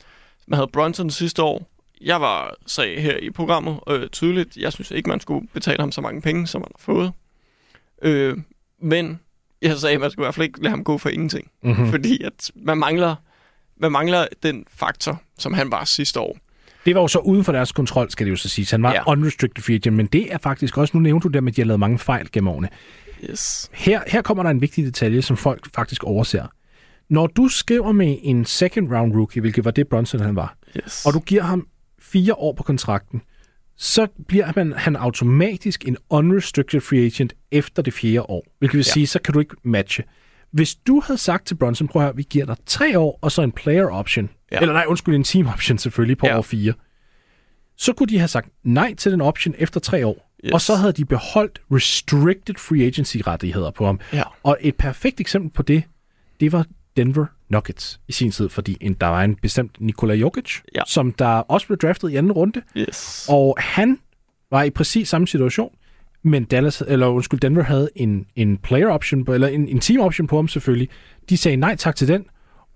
[0.46, 1.70] Man havde Bronson sidste år.
[2.00, 5.92] Jeg var sagde her i programmet øh, tydeligt, jeg synes ikke, man skulle betale ham
[5.92, 7.12] så mange penge, som man har fået.
[8.02, 8.38] Øh,
[8.82, 9.20] men
[9.62, 11.50] jeg sagde, at man skulle i hvert fald ikke lade ham gå for ingenting.
[11.62, 11.90] Mm-hmm.
[11.90, 13.16] Fordi at man mangler,
[13.76, 16.38] man mangler den faktor, som han var sidste år.
[16.86, 18.66] Det var jo så uden for deres kontrol, skal det jo så sige.
[18.70, 19.12] Han var ja.
[19.12, 21.60] Unrestricted free agent, men det er faktisk også, nu nævnte du det med, at de
[21.60, 22.68] har lavet mange fejl gennem årene.
[23.30, 23.70] Yes.
[23.72, 26.46] Her, her kommer der en vigtig detalje, som folk faktisk overser.
[27.10, 31.06] Når du skriver med en second round rookie, hvilket var det Bronson han var, yes.
[31.06, 31.66] og du giver ham
[31.98, 33.22] fire år på kontrakten,
[33.76, 38.44] så bliver man, han automatisk en unrestricted free agent efter det fjerde år.
[38.58, 38.84] Hvilket vil.
[38.86, 38.92] Ja.
[38.92, 40.04] sige, så kan du ikke matche.
[40.56, 43.32] Hvis du havde sagt til Bronson, prøv at høre, vi giver dig tre år, og
[43.32, 44.58] så en player option, ja.
[44.60, 46.38] Eller nej, undskyld, en team option selvfølgelig på ja.
[46.38, 46.72] År fire,
[47.76, 50.32] så kunne de have sagt nej til den option efter tre år.
[50.44, 50.52] Yes.
[50.52, 54.00] Og så havde de beholdt restricted free agency rettigheder på ham.
[54.12, 54.22] Ja.
[54.42, 55.82] Og et perfekt eksempel på det,
[56.40, 60.60] det var Denver Nuggets i sin tid, fordi en, der var en bestemt Nikola Jokic,
[60.74, 60.82] Ja.
[60.86, 63.26] som der også blev draftet i anden runde, Yes.
[63.28, 63.98] og han
[64.50, 65.70] var i præcis samme situation,
[66.26, 70.00] men Dallas, eller undskyld, Denver havde en, en player option, på, eller en, en team
[70.00, 70.88] option på ham selvfølgelig.
[71.28, 72.24] De sagde nej tak til den,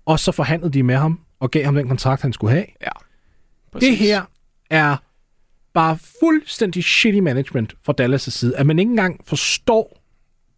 [0.05, 2.65] og så forhandlede de med ham og gav ham den kontrakt, han skulle have.
[2.81, 2.85] Ja.
[3.63, 3.99] Det Præcis.
[3.99, 4.21] her
[4.69, 4.95] er
[5.73, 9.97] bare fuldstændig shitty management fra Dallas' side, at man ikke engang forstår,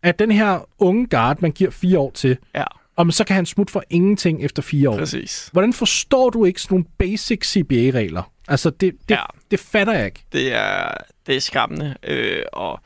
[0.03, 2.63] at den her unge guard, man giver fire år til, Ja,
[2.95, 4.97] om så kan han smutte for ingenting efter fire år.
[4.97, 5.49] præcis.
[5.51, 8.31] Hvordan forstår du ikke sådan nogle basic CBA-regler?
[8.47, 9.23] Altså, det, det, Ja.
[9.51, 10.23] det fatter jeg ikke.
[10.31, 10.93] Det er,
[11.27, 12.79] det er skræmmende, øh, og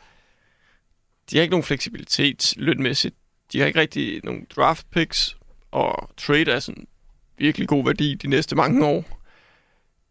[1.31, 3.15] de har ikke nogen fleksibilitet lønmæssigt.
[3.53, 5.37] De har ikke rigtig nogen draft picks,
[5.71, 6.87] og trade er sådan
[7.37, 9.21] virkelig god værdi de næste mange år.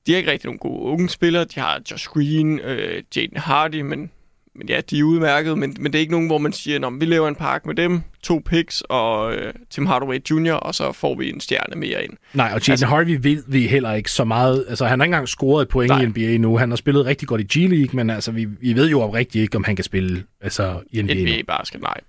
[0.06, 1.44] De har ikke rigtig nogen gode unge spillere.
[1.44, 4.10] De har Josh Green, øh, Jaden Hardy, men,
[4.58, 6.92] men ja, de er udmærket, men, men det er ikke nogen, hvor man siger, at
[7.00, 10.92] vi laver en park med dem, to picks og øh, Tim Hardaway Jr., og så
[10.92, 12.12] får vi en stjerne mere ind.
[12.34, 14.64] Nej, og Jaden altså, Harvey ved vi heller ikke så meget.
[14.68, 16.02] Altså, han har ikke engang scoret et point Nej.
[16.02, 16.56] i NBA nu.
[16.56, 19.56] Han har spillet rigtig godt i G-League, men altså, vi, vi ved jo rigtig ikke,
[19.56, 21.42] om han kan spille altså, i NBA, NBA nu.
[21.46, 22.00] basket, nej.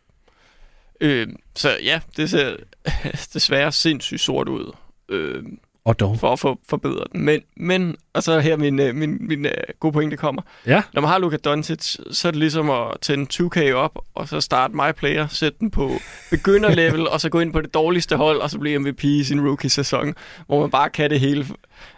[1.02, 2.56] Øh, så ja, det ser
[3.34, 4.72] desværre sindssygt sort ud
[5.10, 5.44] øh,
[5.88, 6.20] Og dog.
[6.20, 7.22] for at få forbedre den.
[7.26, 10.42] Men, men og så her min, øh, min, min øh, gode pointe kommer.
[10.66, 14.28] Ja, Når man har Luka Doncic, så er det ligesom at tænde 2K op, og
[14.28, 15.92] så starte My Player, sætte den på
[16.32, 19.48] begynderlevel, og så gå ind på det dårligste hold, og så blive MVP i sin
[19.48, 20.14] rookie-sæson,
[20.48, 21.46] hvor man bare kan det hele.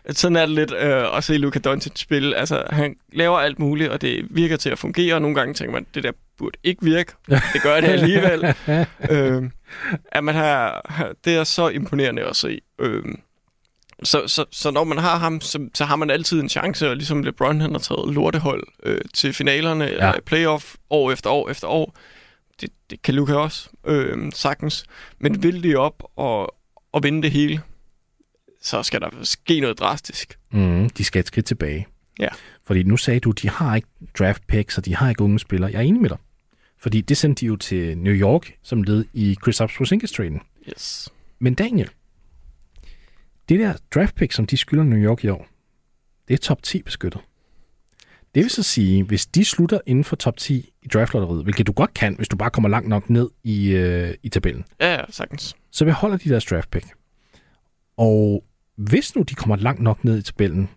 [0.10, 2.36] Sådan er det lidt øh, at se Luka Doncic spille.
[2.36, 5.74] Altså, han laver alt muligt, og det virker til at fungere, og nogle gange tænker
[5.74, 7.12] man, det der burde ikke virke.
[7.54, 8.54] Det gør det alligevel.
[9.12, 9.44] øh,
[10.12, 12.60] at man har- det er så imponerende at se.
[12.80, 13.04] Øh,
[14.04, 16.96] så, så, så når man har ham, så, så har man altid en chance, og
[16.96, 19.92] ligesom LeBron han har taget lortehold øh, til finalerne, ja.
[19.92, 21.98] eller playoff år efter år efter år.
[22.62, 24.86] Det, det kan Luka også, øh, sagtens.
[25.20, 26.56] Men vil de op og,
[26.92, 27.62] og vinde det hele,
[28.62, 30.40] så skal der ske noget drastisk.
[30.52, 31.88] mm, de skal et skridt tilbage.
[32.20, 32.28] Ja.
[32.66, 33.88] Fordi nu sagde du, de har ikke
[34.20, 35.72] draft picks, og de har ikke unge spillere.
[35.72, 36.18] Jeg er enig med dig.
[36.78, 40.42] Fordi det sendte de jo til New York, som led i Kristaps Porzingis-traden.
[40.70, 41.10] Yes.
[41.40, 41.90] Men Daniel,
[43.50, 45.48] det der draft pick, som de skylder New York i år,
[46.28, 47.22] det er top 10 beskyttet.
[48.36, 51.72] Det vil så sige, hvis de slutter inden for top 10 i draftlotteriet, hvilket du
[51.72, 55.02] godt kan, hvis du bare kommer langt nok ned i, øh, i tabellen, Ja, ja,
[55.10, 55.56] sagtens.
[55.72, 56.86] så beholder de deres draft pick.
[57.98, 58.44] Og
[58.76, 60.70] hvis nu de kommer langt nok ned i tabellen,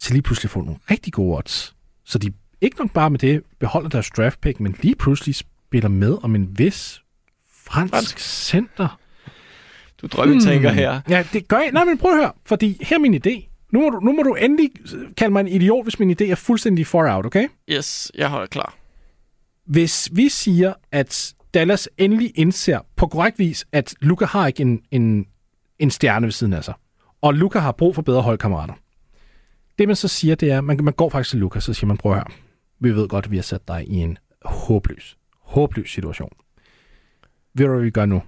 [0.00, 1.74] til lige pludselig får nogle rigtig gode odds,
[2.04, 5.88] så de ikke nok bare med det beholder deres draft pick, men lige pludselig spiller
[5.88, 7.02] med om en vis
[7.54, 7.92] fransk, Fransk.
[7.92, 8.18] fransk.
[8.18, 9.00] center,
[10.02, 11.00] Du drømmetænker her.
[11.08, 11.72] Ja, det gør jeg.
[11.72, 13.48] Nej, men prøv at høre, fordi her er min idé.
[13.72, 14.70] Nu må, du, nu må du endelig
[15.16, 17.48] kalde mig en idiot, hvis min idé er fuldstændig far out, okay?
[17.70, 18.74] Yes, jeg holder klar.
[19.66, 24.80] Hvis vi siger, at Dallas endelig indser på korrekt vis, at Luca har ikke en,
[24.90, 25.26] en,
[25.78, 26.74] en stjerne ved siden af sig,
[27.20, 28.74] og Luca har brug for bedre holdkammerater.
[29.78, 31.96] Det man så siger, det er, man, man går faktisk til Luca, så siger man,
[31.96, 32.24] prøv høre,
[32.80, 36.32] vi ved godt, at vi har sat dig i en håbløs, håbløs situation.
[37.54, 38.22] Ved du, hvad vi gør nu?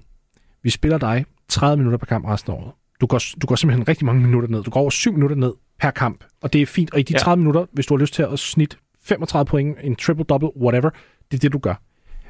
[0.62, 2.72] Vi spiller dig 30 minutter per kamp resten af året.
[3.00, 4.62] Du går, du går simpelthen rigtig mange minutter ned.
[4.62, 6.92] Du går over 7 minutter ned per kamp, og det er fint.
[6.94, 7.18] Og i de Ja.
[7.18, 10.90] 30 minutter, hvis du har lyst til at snit 35 point, en triple-double, whatever,
[11.30, 11.74] det er det, du gør.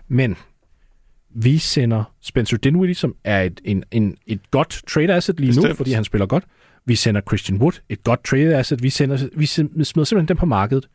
[0.08, 0.36] Men
[1.34, 5.54] vi sender Spencer Dinwiddie, som er et, en, en, et godt trade asset lige nu,
[5.56, 5.76] Bestemt.
[5.76, 6.44] fordi han spiller godt.
[6.86, 8.82] Vi sender Christian Wood, et godt trade asset.
[8.82, 10.88] Vi, sender, vi smider simpelthen dem på markedet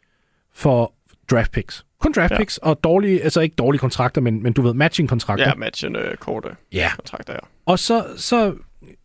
[0.54, 0.94] for
[1.32, 1.86] draft picks.
[2.06, 2.38] Kun draft Ja.
[2.38, 5.48] picks, og dårlige, altså ikke dårlige kontrakter, men, men du ved, matching kontrakter.
[5.48, 6.92] Ja, matchen øh, korte ja.
[6.96, 7.40] kontrakter, ja.
[7.66, 8.54] Og så, så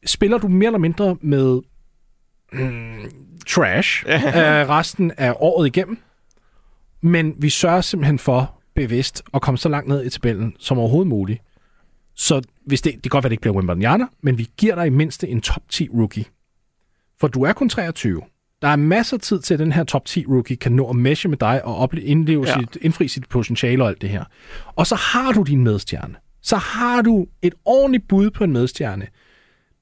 [0.06, 1.60] spiller du mere eller mindre med
[2.52, 3.10] mm,
[3.46, 4.14] trash øh,
[4.68, 5.98] resten af året igennem.
[7.00, 11.08] Men vi sørger simpelthen for bevidst at komme så langt ned i tabellen som overhovedet
[11.08, 11.42] muligt.
[12.14, 14.86] Så hvis det, det kan godt være, det ikke bliver Wembanyama, men vi giver dig
[14.86, 16.24] i mindste en top 10 rookie.
[17.20, 18.22] For du er kun 23.
[18.62, 20.96] Der er masser af tid til, at den her top 10 rookie kan nå at
[20.96, 22.52] meshe med dig og opleve, indleve Ja.
[22.52, 22.60] ja.
[22.60, 24.24] sit, indfri sit potentiale og alt det her.
[24.76, 26.14] Og så har du din medstjerne.
[26.42, 29.06] Så har du et ordentligt bud på en medstjerne.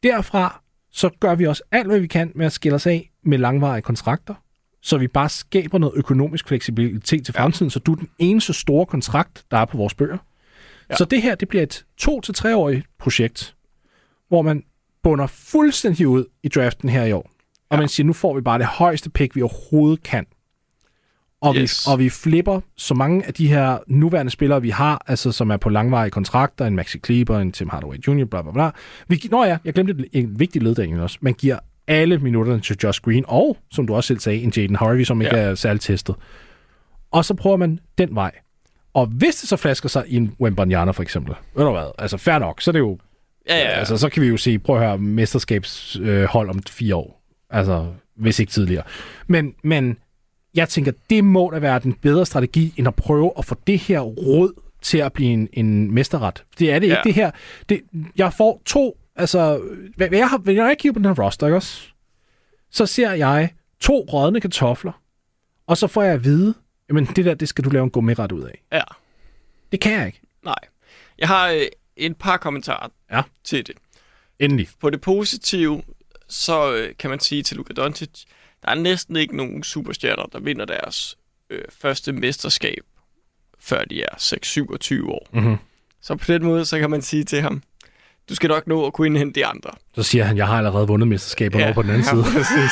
[0.03, 0.63] Derfra
[0.93, 3.83] så gør vi også alt, hvad vi kan med at skille os af med langvarige
[3.83, 4.35] kontrakter,
[4.83, 8.87] så vi bare skaber noget økonomisk fleksibilitet til fremtiden, så du er den eneste store
[8.87, 10.19] kontrakt, der er på vores bøger.
[10.91, 10.97] Ja.
[10.97, 13.55] Så det her, det bliver et to til treårigt projekt,
[14.29, 14.63] hvor man
[15.03, 17.31] bunder fuldstændig ud i draften her i år.
[17.71, 17.81] Og Ja.
[17.81, 20.27] man siger, nu får vi bare det højeste pick, vi overhovedet kan.
[21.41, 21.87] Og, Yes.
[21.87, 25.51] vi, og vi flipper så mange af de her nuværende spillere, vi har, altså som
[25.51, 28.71] er på langvarige kontrakter, en Maxi Kleber, en Tim Hardaway Jr., bla bla bla.
[29.09, 31.19] Vi, nå ja, jeg glemte en vigtig leddækning også.
[31.21, 34.77] Man giver alle minutterne til Josh Green, og som du også selv sagde, en Jaden
[34.77, 35.43] Harvey, som ikke Ja.
[35.43, 36.15] er særligt testet.
[37.11, 38.31] Og så prøver man den vej.
[38.95, 42.17] Og hvis det så flasker sig i en Wembanyama for eksempel, ved du hvad, altså
[42.17, 42.99] fair nok, så er det jo
[43.49, 43.69] Ja, ja, ja.
[43.69, 47.18] Altså, så kan vi jo se, prøv at høre, mesterskabshold øh, om fire år.
[47.51, 48.83] Altså, hvis ikke tidligere.
[49.27, 49.99] Men, men
[50.55, 53.79] jeg tænker, det må da være den bedre strategi, end at prøve at få det
[53.79, 56.45] her råd til at blive en, en mesterret.
[56.59, 56.93] Det er det Ja.
[56.97, 57.31] ikke, det her.
[57.69, 57.81] Det,
[58.17, 59.63] jeg får to, altså,
[59.97, 61.83] hvad, hvad jeg har, når jeg kigger på den her roster, ikke også?
[62.71, 64.93] Så ser jeg to rådne kartofler,
[65.67, 66.55] og så får jeg at vide,
[66.89, 68.63] jamen det der, det skal du lave en gummiret ud af.
[68.73, 68.83] ja.
[69.73, 70.21] Det kan jeg ikke.
[70.45, 70.55] Nej.
[71.19, 71.63] Jeg har øh,
[71.97, 73.23] et par kommentarer Ja.
[73.45, 73.75] til det.
[74.39, 74.69] Endelig.
[74.81, 75.83] På det positive,
[76.29, 78.09] så øh, kan man sige til Luka Doncic,
[78.65, 81.17] der er næsten ikke nogen superstjerner, der vinder deres
[81.51, 82.83] øh, første mesterskab,
[83.61, 84.15] før de er
[85.05, 85.29] 6-27 år.
[85.33, 85.57] Mhm.
[86.03, 87.63] Så på den måde, så kan man sige til ham,
[88.29, 89.71] du skal nok nå at kunne indhente de andre.
[89.95, 91.65] Så siger han, jeg har allerede vundet mesterskaber ja.
[91.65, 92.23] over på den anden ja, side.
[92.39, 92.71] præcis.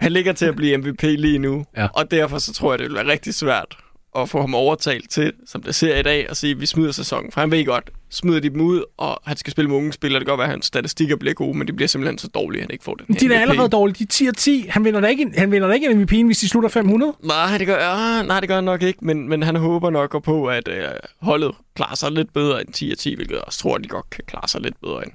[0.00, 1.88] han ligger til at blive MVP lige nu, Ja.
[1.94, 3.78] og derfor så tror jeg, det vil være rigtig svært
[4.22, 6.92] at få ham overtalt til, som det ser i dag, at sige, at vi smider
[6.92, 7.32] sæsonen.
[7.32, 10.20] For han ved godt, smider de dem ud, og han skal spille med unge spillere.
[10.20, 12.60] Det kan godt være, at hans statistikker bliver gode, men de bliver simpelthen så dårlige,
[12.60, 13.40] at han ikke får den her De er MVP.
[13.50, 13.96] allerede dårlige.
[13.98, 14.66] De er 10 og 10.
[14.68, 17.12] Han vinder da ikke, han vinder da ikke MVP'en, hvis de slutter 500.
[17.22, 20.22] Nej, det gør, ja, nej, det gør han nok ikke, men, men han håber nok
[20.24, 20.84] på, at øh,
[21.22, 23.88] holdet klarer sig lidt bedre end 10 og 10, hvilket jeg også tror, at de
[23.88, 25.12] godt kan klare sig lidt bedre end.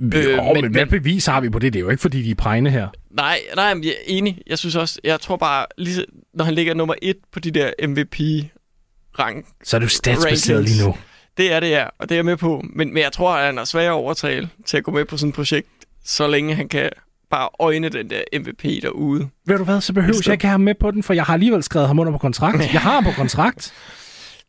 [0.00, 1.72] Øh, Øh, men, men- hvad bevis har vi på det?
[1.72, 2.88] Det er jo ikke, fordi de er pregne her.
[3.10, 4.38] Nej, nej, men jeg er enig.
[4.46, 7.70] Jeg synes også, jeg tror bare, lige, når han ligger nummer et på de der
[7.88, 10.94] MVP-rang, Så er jo statsbaseret lige nu.
[11.36, 12.64] det er det, ja, og det er jeg med på.
[12.72, 15.16] Men, men jeg tror, at han er svær at overtale til at gå med på
[15.16, 15.68] sådan et projekt,
[16.04, 16.90] så længe han kan
[17.30, 19.28] bare øjne den der MVP derude.
[19.46, 21.34] Ved du hvad, så behøver jeg ikke have ham med på den, for jeg har
[21.34, 22.58] alligevel skrevet ham under på kontrakt.
[22.72, 23.72] Jeg har ham på kontrakt.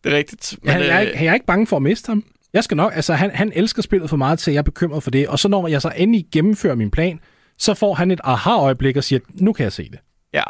[0.04, 0.56] Det er rigtigt.
[0.64, 2.24] Men, jeg, jeg, er ikke, jeg er ikke bange for at miste ham.
[2.54, 5.04] Jeg skal nok, altså han, han elsker spillet for meget til, at jeg er bekymret
[5.04, 5.28] for det.
[5.28, 7.20] Og så når jeg så endelig gennemfører min plan,
[7.58, 10.00] så får han et aha-øjeblik og siger, nu kan jeg se det.
[10.34, 10.44] Ja.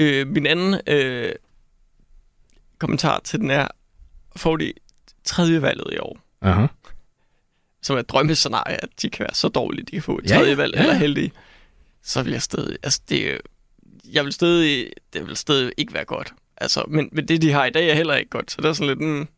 [0.00, 1.32] Øh, min anden øh,
[2.78, 3.68] kommentar til den er,
[4.36, 4.72] får de
[5.24, 6.66] tredje valget i år, Aha.
[7.82, 10.36] som er et drømmescenarie, at de kan være så dårlige, de kan få et Ja,
[10.36, 11.32] tredje valg ja, eller heldige,
[12.02, 13.38] så vil jeg stadig, altså det,
[14.12, 16.32] jeg vil stadig, det vil stadig ikke være godt.
[16.56, 18.72] Altså, men, men det, de har i dag, er heller ikke godt, så det er
[18.72, 19.28] sådan lidt, mm,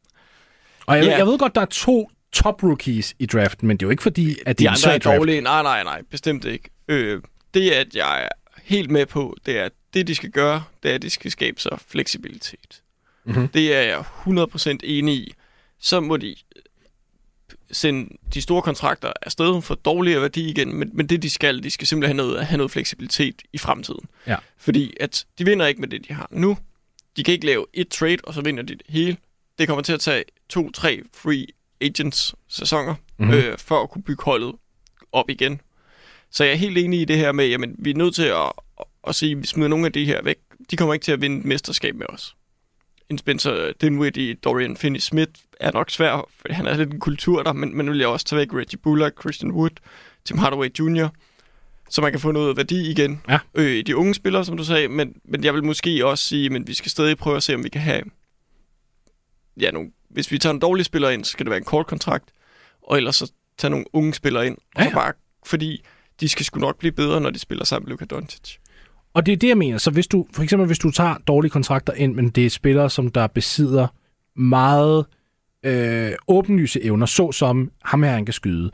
[0.91, 1.19] Og jeg, yeah.
[1.19, 4.03] jeg ved godt, der er to top rookies i draften, men det er jo ikke
[4.03, 5.41] fordi, at det de er en andre er dårlige.
[5.41, 6.71] Nej, nej, nej, bestemt ikke.
[6.89, 7.23] Øh,
[7.55, 8.29] det, at jeg er
[8.63, 11.31] helt med på, det er, at det, de skal gøre, det er, at de skal
[11.31, 12.83] skabe sig fleksibilitet.
[13.25, 13.49] Mhm.
[13.49, 15.35] Det er jeg 100% enig i.
[15.81, 16.63] Så må de øh,
[17.71, 21.71] sende de store kontrakter afsted for dårligere værdi igen, men, men det, de skal, de
[21.71, 24.05] skal simpelthen have noget, have noget fleksibilitet i fremtiden.
[24.27, 24.37] Ja.
[24.59, 26.59] Fordi at de vinder ikke med det, de har nu.
[27.17, 29.17] De kan ikke lave et trade, og så vinder de det hele.
[29.59, 31.47] Det kommer til at tage to, tre free
[31.81, 33.29] agents sæsoner, Mhm.
[33.29, 33.45] mm-hmm.
[33.45, 34.55] øh, for at kunne bygge holdet
[35.13, 35.61] op igen.
[36.31, 38.53] Så jeg er helt enig i det her med, jamen vi er nødt til at,
[38.81, 40.37] at, at sige, at vi smider nogle af de her væk.
[40.71, 42.37] De kommer ikke til at vinde et mesterskab med os.
[43.11, 47.53] En Spencer Dinwiddie, Dorian Finney-Smith er nok svær, for han er lidt en kultur der,
[47.53, 49.71] men, men nu vil jeg også tage væk Reggie Bullock, Christian Wood,
[50.25, 51.09] Tim Hardaway Jr.,
[51.89, 53.39] så man kan få noget værdi igen Ja.
[53.55, 56.67] øh, de unge spillere, som du sagde, men, men jeg vil måske også sige, men
[56.67, 58.03] vi skal stadig prøve at se, om vi kan have
[59.61, 61.87] ja, nogle, hvis vi tager en dårlig spiller ind, så skal det være en kort
[61.87, 62.25] kontrakt,
[62.83, 64.95] og ellers så tage nogle unge spillere ind, og Ja, så ja.
[64.95, 65.13] bare,
[65.47, 65.85] fordi
[66.21, 68.57] de skal sgu nok blive bedre, når de spiller sammen med Luka Doncic.
[69.15, 69.79] Og det er det, jeg mener.
[69.79, 72.91] Så hvis du, for eksempel hvis du tager dårlige kontrakter ind, men det er spillere,
[72.91, 73.87] som der besidder
[74.37, 75.07] meget
[75.65, 78.71] øh, åbenlyse evner, såsom ham her, han kan skyde.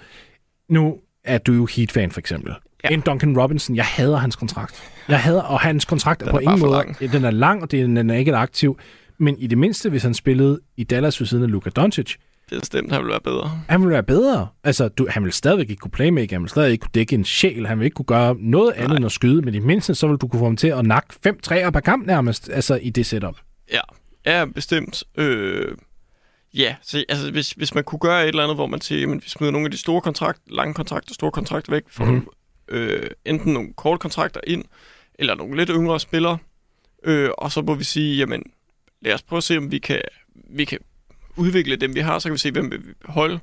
[0.69, 2.55] Nu er du jo Heat-fan, for eksempel.
[2.85, 2.89] Ja.
[2.89, 4.83] En Duncan Robinson, jeg hader hans kontrakt.
[5.09, 7.13] Jeg hader, og hans kontrakt er Den på er bare ingen måde, lang.
[7.13, 8.79] den er lang, og det den er ikke aktiv.
[9.19, 12.15] Men i det mindste, hvis han spillede i Dallas ved siden af Luka Doncic,
[12.51, 13.51] Det er stemt, han vil være bedre.
[13.69, 14.49] han ville være bedre.
[14.65, 17.25] Altså, du, han ville stadigvæk ikke kunne playmake, han ville stadig ikke kunne dække en
[17.25, 18.97] sjæl, han ville ikke kunne gøre noget andet Nej.
[18.97, 20.87] end at skyde, men i det mindste, så ville du kunne få ham til at
[20.87, 23.37] nakke fem træer per kamp nærmest, altså i det setup.
[23.73, 23.81] Ja,
[24.27, 25.05] ja bestemt.
[25.19, 25.77] Øh,
[26.55, 29.25] ja, så, altså, hvis, hvis man kunne gøre et eller andet, hvor man siger, at
[29.25, 32.15] vi smider nogle af de store kontrakter, lange kontrakter, store kontrakter væk, får Mhm.
[32.15, 32.27] mm.
[32.77, 34.65] øh, enten nogle korte kontrakter ind,
[35.19, 36.39] eller nogle lidt yngre spillere,
[37.05, 38.43] øh, og så må vi sige, jamen,
[39.07, 40.01] lad os prøve at se, om vi kan,
[40.51, 40.79] vi kan
[41.37, 43.39] udvikle dem, vi har, så kan vi se, hvem vil vi beholde,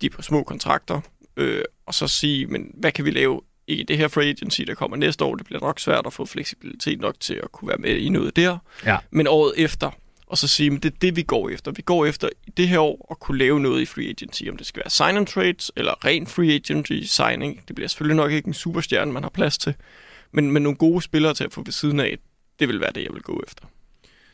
[0.00, 1.00] de er på små kontrakter,
[1.36, 4.74] øh, og så sige, men hvad kan vi lave i det her free agency, der
[4.74, 5.34] kommer næste år?
[5.34, 8.36] Det bliver nok svært at få fleksibilitet nok til at kunne være med i noget
[8.36, 8.98] der Ja.
[9.10, 9.90] men året efter,
[10.26, 11.70] og så sige, at det er det, vi går efter.
[11.72, 14.56] Vi går efter i det her år at kunne lave noget i free agency, om
[14.56, 17.62] det skal være sign and trades eller ren free agency signing.
[17.68, 19.74] Det bliver selvfølgelig nok ikke en superstjerne, man har plads til,
[20.32, 22.18] men, men nogle gode spillere til at få ved siden af,
[22.58, 23.64] det vil være det, jeg vil gå efter.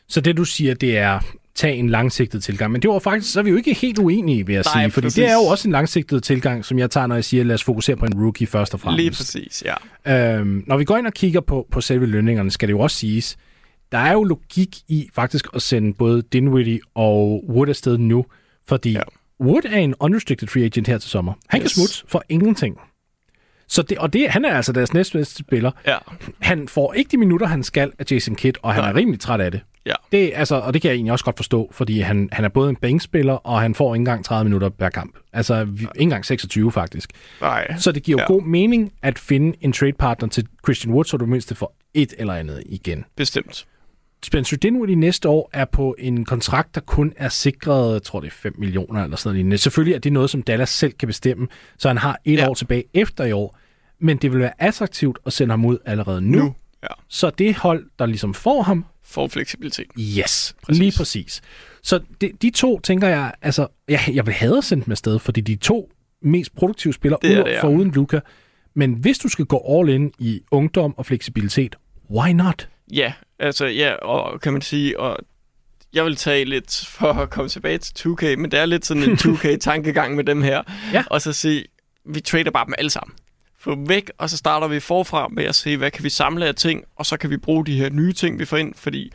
[0.09, 1.19] Så det, du siger, det er,
[1.55, 2.71] tag en langsigtet tilgang.
[2.71, 4.91] Men det var faktisk, så er vi jo ikke helt uenige, vil jeg Nej, sige.
[4.91, 5.15] Fordi præcis.
[5.15, 7.63] det er jo også en langsigtet tilgang, som jeg tager, når jeg siger, lad os
[7.63, 9.01] fokusere på en rookie først og fremmest.
[9.01, 9.63] Lige præcis,
[10.05, 10.35] ja.
[10.37, 12.97] Øhm, når vi går ind og kigger på, på selve lønningerne, skal det jo også
[12.97, 13.37] siges,
[13.91, 18.25] der er jo logik i faktisk at sende både Dinwiddie og Wood afsted nu,
[18.67, 19.01] fordi Ja.
[19.41, 21.33] Wood er en unrestricted free agent her til sommer.
[21.47, 21.63] Han yes.
[21.63, 22.77] kan smutte for ingenting.
[23.67, 25.71] Så det, og det, han er altså deres næstbedste spiller.
[25.87, 25.97] Ja.
[26.39, 28.91] Han får ikke de minutter, han skal af Jason Kidd, og han Nej.
[28.91, 29.61] er rimelig træt af det.
[29.89, 30.17] Ja.
[30.17, 32.69] Det, altså, og det kan jeg egentlig også godt forstå, fordi han, han er både
[32.69, 35.15] en bænkspiller, og han får ikke engang 30 minutter per kamp.
[35.33, 37.09] Altså vi, ikke engang 26 faktisk.
[37.41, 37.75] Nej.
[37.77, 38.33] Så det giver jo Ja.
[38.33, 42.13] god mening at finde en trade partner til Christian Wood, så du mindst får et
[42.17, 43.05] eller andet igen.
[43.15, 43.65] Bestemt.
[44.25, 48.27] Spencer Dinwiddie næste år er på en kontrakt, der kun er sikret, jeg tror det
[48.27, 49.59] er 5 millioner eller sådan noget.
[49.59, 52.49] Selvfølgelig er det noget, som Dallas selv kan bestemme, så han har et Ja.
[52.49, 53.57] år tilbage efter i år.
[53.99, 56.37] Men det vil være attraktivt at sende ham ud allerede nu.
[56.37, 56.55] Nu.
[56.83, 56.87] Ja.
[57.07, 59.85] Så det hold, der ligesom får ham, For fleksibilitet.
[59.99, 60.79] yes, Præcis.
[60.79, 61.41] lige præcis.
[61.83, 65.41] Så de, de to, tænker jeg, altså, jeg, jeg vil have sendt dem afsted, fordi
[65.41, 65.91] de to
[66.21, 67.63] mest produktive spillere, Det er ud, det, ja.
[67.63, 68.19] foruden Luca.
[68.73, 71.75] Men hvis du skal gå all in i ungdom og fleksibilitet,
[72.11, 72.69] why not?
[72.93, 75.17] Ja, altså ja, og kan man sige, og
[75.93, 79.03] jeg vil tage lidt for at komme tilbage til 2K, men det er lidt sådan
[79.03, 80.61] en 2K-tankegang med dem her.
[80.93, 81.03] Ja.
[81.09, 81.63] Og så sige,
[82.05, 83.15] vi trader bare dem alle sammen.
[83.61, 86.45] Få dem væk, og så starter vi forfra med at se, hvad kan vi samle
[86.45, 89.11] af ting, og så kan vi bruge de her nye ting, vi får ind, fordi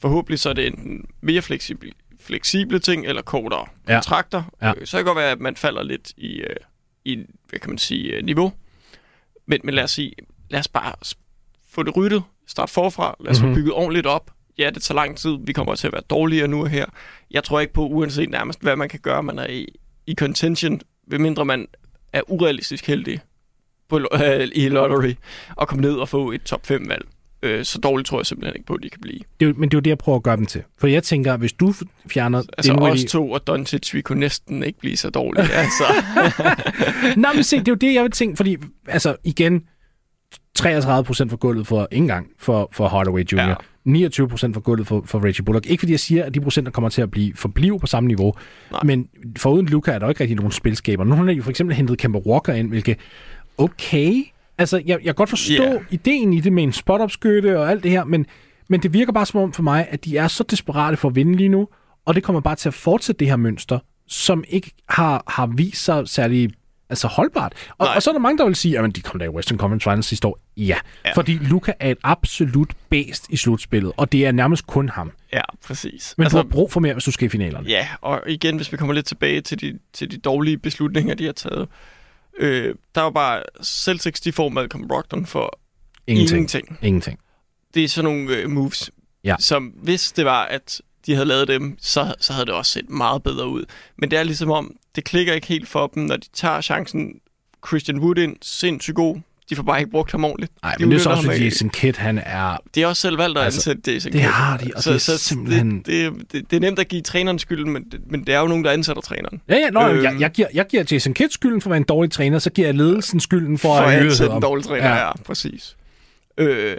[0.00, 3.94] forhåbentlig så er det enten mere fleksible, fleksible ting, eller kortere Ja.
[3.94, 4.42] kontrakter.
[4.62, 4.72] Ja.
[4.76, 6.56] Øh, Så kan det godt være, at man falder lidt i, øh,
[7.04, 7.18] i
[7.48, 8.52] hvad kan man sige, øh, niveau.
[9.46, 10.12] Men, men lad os sige,
[10.50, 10.92] lad os bare
[11.70, 13.54] få det ryddet, start forfra, lad os mm-hmm.
[13.54, 14.30] få bygget ordentligt op.
[14.58, 16.86] Ja, det tager lang tid, vi kommer til at være dårligere nu og her.
[17.30, 19.66] Jeg tror ikke på, uanset nærmest hvad man kan gøre, man er i,
[20.06, 21.66] i contention, medmindre man
[22.12, 23.20] er urealistisk heldig
[23.90, 25.14] på, øh, i lottery,
[25.56, 27.04] og komme ned og få et top 5 valg.
[27.42, 29.20] Øh, så dårligt tror jeg simpelthen ikke på, at de kan blive.
[29.40, 30.62] Det er, men det er jo det, jeg prøver at gøre dem til.
[30.78, 31.74] For jeg tænker, hvis du
[32.06, 32.42] fjerner...
[32.58, 35.52] Altså Dinwiddie- os to og Doncic, vi kunne næsten ikke blive så dårlige.
[35.64, 35.84] altså.
[37.16, 38.56] Nej, men se, det er jo det, jeg vil tænke, fordi,
[38.88, 39.62] altså, igen,
[40.54, 43.36] 33 procent for gulvet for ikke engang for, for Hardaway Jr.
[43.36, 43.48] Ja.
[43.48, 43.54] Ja.
[43.84, 45.66] 29 procent for gulvet for, for Reggie Bullock.
[45.66, 48.34] Ikke fordi jeg siger, at de procenter kommer til at blive forblive på samme niveau,
[48.70, 48.80] Nej.
[48.84, 51.04] men foruden Luca er der ikke rigtig nogen spilskaber.
[51.04, 52.96] Nu har jo for eksempel hentet Kemba Walker ind, hvilket,
[53.60, 54.24] okay,
[54.58, 55.80] altså, jeg, jeg kan godt forstå yeah.
[55.90, 58.26] ideen i det med en spot-up-skytte og alt det her, men,
[58.68, 61.14] men det virker bare som om for mig, at de er så desperate for at
[61.14, 61.68] vinde lige nu,
[62.04, 65.84] og det kommer bare til at fortsætte det her mønster, som ikke har, har vist
[65.84, 66.50] sig særlig
[66.90, 67.52] altså holdbart.
[67.78, 67.96] Og, Nej.
[67.96, 69.84] og så er der mange, der vil sige, at de kom der i Western Conference
[69.84, 70.38] Finals sidste år.
[70.56, 70.76] Ja, Ja.
[71.04, 75.12] ja, fordi Luca er et absolut bedst i slutspillet, og det er nærmest kun ham.
[75.32, 76.14] ja, præcis.
[76.16, 77.68] Men altså, du har brug for mere, hvis du skal i finalerne.
[77.68, 81.24] Ja, og igen, hvis vi kommer lidt tilbage til de, til de dårlige beslutninger, de
[81.24, 81.68] har taget.
[82.40, 85.58] Øh, der var bare Celtics, de får Malcolm Brogdon for
[86.06, 86.36] Ingenting.
[86.36, 86.78] ingenting.
[86.82, 87.18] Ingenting.
[87.74, 88.90] Det er sådan nogle øh, moves,
[89.24, 89.36] Ja.
[89.38, 92.90] som hvis det var, at de havde lavet dem, så, så havde det også set
[92.90, 93.64] meget bedre ud.
[93.98, 97.20] Men det er ligesom om, det klikker ikke helt for dem, når de tager chancen.
[97.66, 99.16] Christian Wood ind, sindssygt god.
[99.50, 100.52] De får bare ikke brugt ham ordentligt.
[100.62, 101.44] Nej, De men det er så også, fordi.
[101.44, 102.56] Jason Kidd, han er...
[102.74, 104.32] Det er også selv valgt at Altså, ansætte Jason det Kidd.
[104.32, 107.38] har de, og det er simpelthen- Det, det, det, det er nemt at give træneren
[107.38, 109.40] skylden, men, det- men det er jo nogen, der ansætter træneren.
[109.48, 109.94] Ja, ja, nå, Øhm.
[109.96, 110.04] øhm.
[110.04, 112.50] jeg, jeg, giver, jeg giver Jason Kidd skylden for at være en dårlig træner, så
[112.50, 115.12] giver jeg ledelsen skylden for, for at at ansætte en dårlig træner, ja, Ja.
[115.26, 115.76] præcis.
[116.38, 116.76] Øh,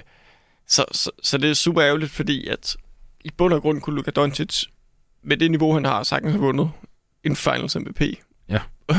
[0.67, 2.75] så, så, så det er super ærgerligt, fordi at
[3.25, 4.63] i bund og grund kunne Luka Doncic
[5.23, 6.69] med det niveau, han har, sagtens have vundet
[7.23, 8.01] en Finals MVP.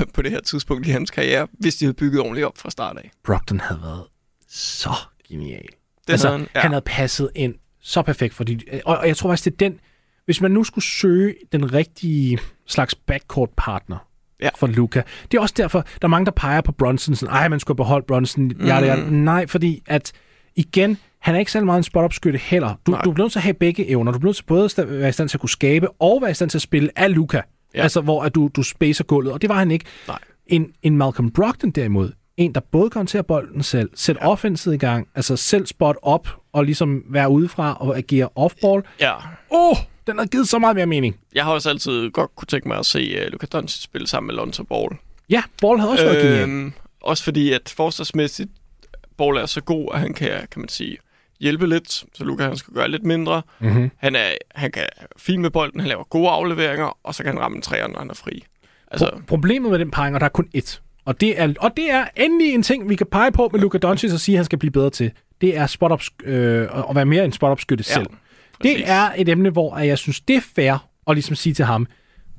[0.14, 2.96] på det her tidspunkt i hans karriere, hvis de havde bygget ordentligt op fra start
[2.96, 3.10] af.
[3.24, 4.04] Brogdon havde været
[4.48, 4.90] så
[5.28, 5.66] genial.
[6.06, 6.60] Det altså, havde han, ja.
[6.60, 9.80] han havde passet ind så perfekt, fordi, og, og jeg tror faktisk, det er den,
[10.24, 14.08] hvis man nu skulle søge den rigtige slags backcourt-partner
[14.40, 14.48] Ja.
[14.56, 15.02] for Luca.
[15.30, 17.76] Det er også derfor, der er mange, der peger på Brunson, sådan, ej, man skulle
[17.76, 18.66] beholde Brunson, mm.
[18.66, 20.12] ja, ja, nej, fordi at,
[20.56, 22.74] igen, han er ikke særlig meget en spot-up-skytte heller.
[22.86, 23.00] Du, Nej.
[23.02, 24.12] du bliver nødt til at have begge evner.
[24.12, 26.30] Du bliver nødt til både at være i stand til at kunne skabe, og være
[26.30, 27.42] i stand til at spille af Luca.
[27.74, 27.82] Ja.
[27.82, 29.84] Altså, hvor at du, du spacer gulvet, og det var han ikke.
[30.08, 30.18] Nej.
[30.46, 34.30] En, en Malcolm Brogdon derimod, en, der både kan håndtere bolden selv, sætte ja.
[34.30, 38.82] offenset i gang, altså selv spot op, og ligesom være udefra og agere off-ball.
[39.00, 39.14] Ja.
[39.16, 39.20] Åh,
[39.50, 41.16] oh, den har givet så meget mere mening.
[41.34, 44.26] Jeg har også altid godt kunne tænke mig at se uh, Luka Doncic spille sammen
[44.26, 44.88] med Lonzo Ball.
[45.30, 46.48] Ja, Ball havde også været genial.
[46.48, 48.50] Øhm, også fordi, at forsvarsmæssigt,
[49.16, 50.96] Ball er så god, at han kan, kan man sige,
[51.42, 53.42] hjælpe lidt, så Luka han skal gøre lidt mindre.
[53.60, 53.90] Mm-hmm.
[53.96, 54.86] Han, er, han kan
[55.16, 57.98] fint med bolden, han laver gode afleveringer, og så kan han ramme en træer, når
[57.98, 58.44] han er fri.
[58.90, 61.70] Altså, Pro- problemet med den peging, og der er kun ét, og det er, og
[61.76, 64.38] det er endelig en ting, vi kan pege på med Luka Doncic og sige, at
[64.38, 65.10] han skal blive bedre til.
[65.40, 68.06] Det er spot øh, at være mere en spot-up-skytte Ja, selv.
[68.06, 68.76] præcis.
[68.76, 71.86] Det er et emne, hvor jeg synes, det er fair at ligesom sige til ham,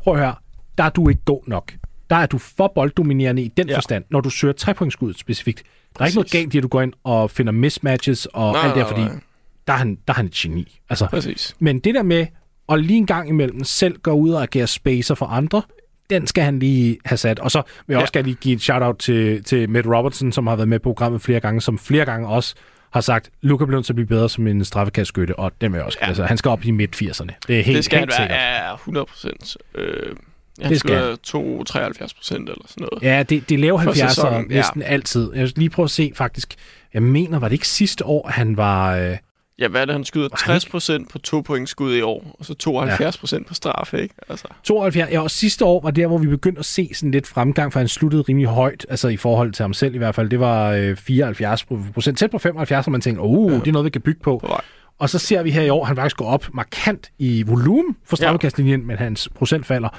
[0.04, 0.36] prøv at høre,
[0.78, 1.74] der er du ikke god nok.
[2.10, 3.76] Der er du for bolddominerende i den Ja.
[3.78, 5.64] forstand, når du søger trepointskud specifikt.
[5.98, 8.62] Der er ikke noget galt i, at du går ind og finder mismatches og Nej,
[8.64, 9.20] alt det der, fordi nej.
[9.68, 10.80] der er, han, der er han et geni.
[10.90, 11.56] Altså, præcis.
[11.60, 12.26] men det der med
[12.70, 15.62] at lige en gang imellem selv gå ud og agere spacer for andre,
[16.10, 17.40] den skal han lige have sat.
[17.40, 18.02] Og så vil jeg Ja.
[18.02, 20.84] også gerne lige give et shout-out til, til Matt Robertson, som har været med på
[20.90, 22.56] programmet flere gange, som flere gange også
[22.94, 25.78] har sagt, Luka bliver nødt til at blive bedre som en straffekastskytte, og den vil
[25.78, 25.98] jeg også.
[26.02, 26.08] Ja.
[26.08, 27.30] Altså, han skal op i midt-80'erne.
[27.48, 28.40] Det er helt, Det skal han helt være sikkert.
[28.70, 29.58] ja, 100 procent.
[29.76, 30.16] Øh,
[30.62, 33.04] Ja, Det skal skyder 2, 73 procent eller sådan noget.
[33.04, 34.56] Ja, det, det laver For 70'er sæsonen, ja.
[34.56, 35.32] næsten altid.
[35.34, 36.56] Jeg vil lige prøve at se faktisk.
[36.94, 38.96] Jeg mener, var det ikke sidste år, han var...
[38.96, 39.18] Øh,
[39.60, 40.30] Ja, hvad er det, han skyder?
[40.32, 43.94] han 60 procent på to point skud i år, og så 72 procent på straf,
[43.94, 44.16] ikke?
[44.30, 47.28] Altså, 72, ja, og sidste år var der, hvor vi begyndte at se sådan lidt
[47.28, 50.30] fremgang, for han sluttede rimelig højt, altså i forhold til ham selv i hvert fald.
[50.30, 53.60] Det var øh, 74 procent, tæt på 75, og man tænkte, oh, ja.
[53.60, 54.38] det er noget, vi kan bygge på.
[54.38, 54.56] på.
[55.00, 58.16] Og så ser vi her i år, han faktisk går op markant i volumen for
[58.16, 59.90] straffekastlinjen, men hans procent falder.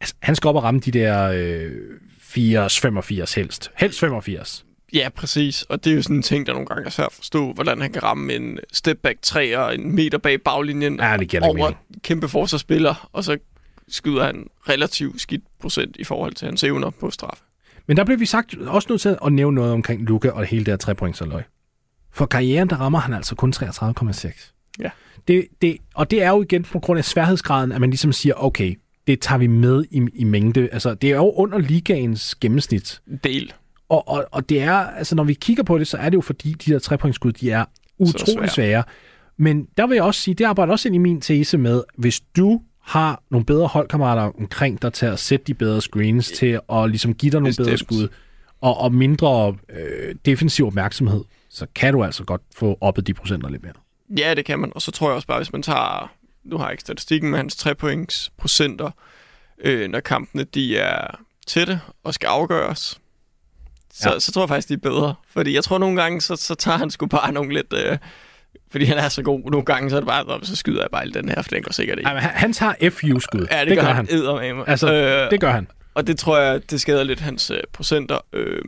[0.00, 1.70] Altså, han skal op og ramme de der øh,
[2.18, 3.70] 80-85 helst.
[3.76, 4.64] Helst 85.
[4.94, 5.62] Ja, præcis.
[5.62, 7.80] Og det er jo sådan en ting, der nogle gange er svært at forstå, hvordan
[7.80, 11.54] han kan ramme en step back 3 og en meter bag baglinjen Ja, det over
[11.54, 11.76] mening.
[11.94, 13.38] en kæmpe forsvarsspiller, og så
[13.88, 17.40] skyder han relativt skidt procent i forhold til hans evner på straf.
[17.86, 20.64] Men der blev vi sagt også nødt til at nævne noget omkring Luca og hele
[20.64, 21.42] det her trepointsaløj.
[22.12, 24.52] For karrieren, der rammer han altså kun 33,6.
[24.80, 24.90] Ja.
[25.28, 28.34] Det, det, og det er jo igen på grund af sværhedsgraden, at man ligesom siger,
[28.44, 30.68] okay, det tager vi med i, i mængde.
[30.72, 33.00] Altså, det er jo under ligaens gennemsnit.
[33.24, 33.52] Del.
[33.88, 36.20] Og, og, og det er, altså når vi kigger på det, så er det jo
[36.20, 37.64] fordi, de der trepointskud, de er
[37.98, 38.48] utrolig svære.
[38.48, 38.82] svære.
[39.36, 42.20] Men der vil jeg også sige, det arbejder også ind i min tese med, hvis
[42.20, 46.90] du har nogle bedre holdkammerater omkring dig til at sætte de bedre screens, til at
[46.90, 48.08] ligesom give dig nogle bedre skud,
[48.60, 53.48] og, og mindre øh, defensiv opmærksomhed, så kan du altså godt få oppet de procenter
[53.48, 53.72] lidt mere.
[54.18, 54.72] Ja, det kan man.
[54.74, 56.12] Og så tror jeg også bare, hvis man tager...
[56.44, 58.90] Nu har jeg ikke statistikken med hans 3 points procenter,
[59.64, 61.06] øh, når kampene de er
[61.46, 63.00] tætte og skal afgøres.
[63.92, 64.20] Så, Ja.
[64.20, 65.14] så tror jeg faktisk, de er bedre.
[65.28, 67.72] Fordi jeg tror nogle gange, så, så tager han sgu bare nogle lidt...
[67.72, 67.98] Øh,
[68.70, 69.50] fordi han er så god.
[69.50, 71.62] Nogle gange, så er det bare, "Nå, så skyder jeg bare den her, for den
[71.62, 72.08] går sikkert ikke.
[72.08, 73.46] Ej, men han, tager FU-skud.
[73.50, 74.06] Ja, det, det gør gør han.
[74.06, 74.16] han.
[74.18, 74.68] Eddermame.
[74.68, 75.68] Altså, øh, det gør han.
[75.94, 78.18] Og det tror jeg, det skader lidt hans øh, procenter.
[78.32, 78.62] Øh,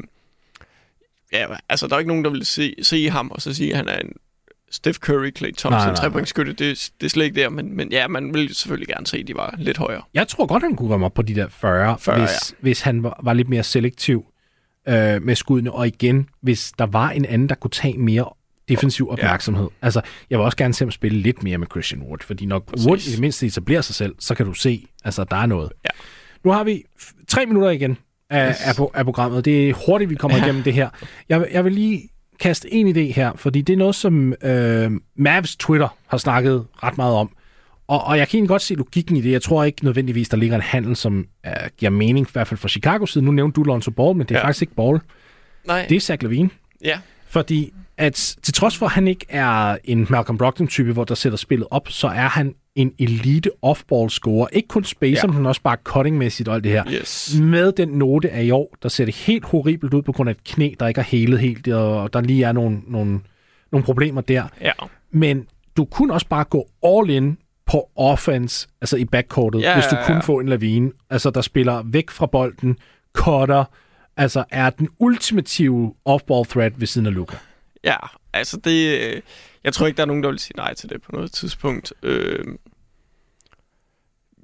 [1.33, 3.77] ja, altså, der er ikke nogen, der vil se, se ham og så sige, at
[3.77, 4.13] han er en
[4.77, 6.53] Steph Curry, Clay Thompson, trepointsskytte.
[6.53, 9.27] Det, det er slet ikke der, men, men ja, man vil selvfølgelig gerne se, at
[9.29, 10.03] de var lidt højere.
[10.15, 12.57] Jeg tror godt, han kunne komme op på de der 40, 40, hvis, ja.
[12.61, 14.25] hvis han var, var lidt mere selektiv
[14.89, 15.73] øh, med skuddene.
[15.73, 18.25] Og igen, hvis der var en anden, der kunne tage mere
[18.69, 19.69] defensiv opmærksomhed.
[19.83, 19.85] Ja.
[19.87, 20.01] Altså,
[20.31, 22.87] jeg vil også gerne se ham spille lidt mere med Christian Wood, fordi når Præcis.
[22.87, 25.73] Wood i det mindste etablerer sig selv, så kan du se, altså, der er noget.
[25.85, 25.91] Ja.
[26.45, 26.83] Nu har vi
[27.29, 27.97] tre minutter igen
[28.31, 28.79] af, Yes.
[28.79, 29.45] af, af programmet.
[29.45, 30.89] Det er hurtigt, vi kommer igennem det her.
[31.29, 32.09] Jeg, jeg vil lige
[32.41, 36.97] kaste en idé her, fordi det er noget, som øh, Mavs Twitter har snakket ret
[36.97, 37.31] meget om.
[37.89, 39.33] Og, og jeg kan egentlig godt se logikken i det.
[39.33, 42.59] Jeg tror ikke nødvendigvis, der ligger en handel, som uh, giver mening, i hvert fald
[42.59, 43.25] fra Chicago side.
[43.25, 44.45] Nu nævnte du Lonzo Ball, men det er ja.
[44.45, 45.01] Faktisk ikke Ball.
[45.67, 46.51] Nej, Det er Zach Lavine.
[46.85, 46.99] ja.
[47.29, 51.37] Fordi at til trods for, at han ikke er en Malcolm Brogdon-type, hvor der sætter
[51.37, 54.49] spillet op, så er han en elite off-ball scorer.
[54.53, 55.33] Ikke kun spacer, ja.
[55.33, 56.85] men også bare cutting-mæssigt og alt det her.
[56.93, 57.37] Yes.
[57.41, 60.35] Med den note af i år, der ser det helt horribelt ud på grund af
[60.35, 63.21] et knæ, der ikke er helet helt, og der lige er nogle, nogle,
[63.73, 64.45] nogle problemer der.
[64.61, 64.73] Ja.
[65.11, 65.47] Men
[65.77, 69.97] du kunne også bare gå all in på offense, altså i backcourtet, Ja, hvis du
[69.97, 70.07] ja, ja.
[70.07, 72.79] kunne få en lavine, altså der spiller væk fra bolden,
[73.13, 73.65] cutter,
[74.17, 77.37] altså er den ultimative off-ball threat ved siden af Luka.
[77.85, 77.97] Ja,
[78.33, 79.23] altså det...
[79.67, 81.93] Jeg tror ikke, der er nogen, der vil sige nej til det på noget tidspunkt.
[82.03, 82.45] Øh,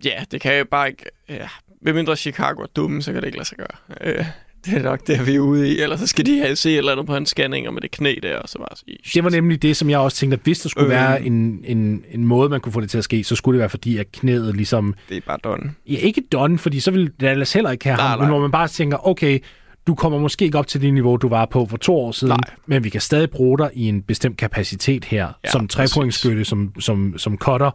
[0.04, 1.04] ja, det kan jeg bare ikke...
[1.28, 1.48] Ja,
[1.80, 3.98] medmindre Chicago er dumme, så kan det ikke lade sig gøre.
[4.00, 4.24] Øh,
[4.64, 5.80] det er nok det, vi er ude i.
[5.80, 8.14] Ellers så skal de have se et eller andet på hans scanninger med det knæ
[8.22, 8.98] der, og så bare sige...
[9.14, 10.86] Det var nemlig det, som jeg også tænkte, at hvis der skulle.
[10.86, 10.90] Øh.
[10.90, 13.60] være en, en, en måde, man kunne få det til at ske, så skulle det
[13.60, 14.94] være fordi, at knæet ligesom...
[15.08, 15.74] Det er bare done.
[15.86, 18.26] Ja, ikke done, fordi så ville Dallas heller ikke have Nej, ham, nej.
[18.26, 19.38] men hvor man bare tænker, okay,
[19.86, 22.30] du kommer måske ikke op til det niveau, du var på for to år siden,
[22.46, 22.56] Nej.
[22.66, 26.72] men vi kan stadig bruge dig i en bestemt kapacitet her, ja, som trepointsskytte, som,
[26.80, 27.70] som, som cutter.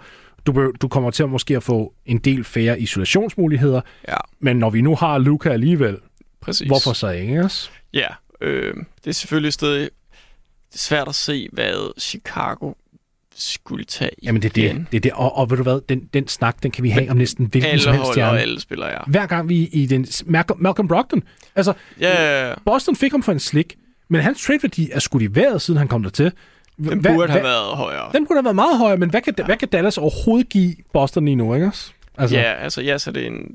[0.45, 4.57] Du, bør- du kommer til at måske at få en del færre isolationsmuligheder, Ja, men
[4.57, 5.97] når vi nu har Luca alligevel,
[6.41, 6.67] præcis.
[6.67, 7.69] hvorfor så også?
[7.93, 8.07] Ja,
[8.41, 9.89] øh, det er selvfølgelig stadig
[10.75, 12.73] svært at se, hvad Chicago
[13.37, 14.85] skulle tage Jamen det er det.
[14.91, 15.11] det, er det.
[15.11, 17.71] Og, og ved du hvad, den, den snak, den kan vi have om næsten hvilken
[17.71, 18.39] Alle som helst hold og stjerne.
[18.39, 18.97] alle spillere, ja.
[19.07, 20.07] Hver gang vi i den...
[20.25, 21.23] Malcolm, Malcolm Brogdon.
[21.55, 22.53] Altså, Ja, ja, ja.
[22.65, 23.75] Boston fik ham for en slik,
[24.09, 26.31] men hans trade-værdi er skudt i vejret, siden han kom dertil.
[26.77, 28.09] Den Hvad- burde have hvad- været højere.
[28.13, 29.45] Den kunne have været meget højere, men hvad kan, ja.
[29.45, 31.91] hvad kan Dallas overhovedet give Boston lige nu, ikke også?
[32.17, 33.51] Altså, Ja, altså ja, så det er en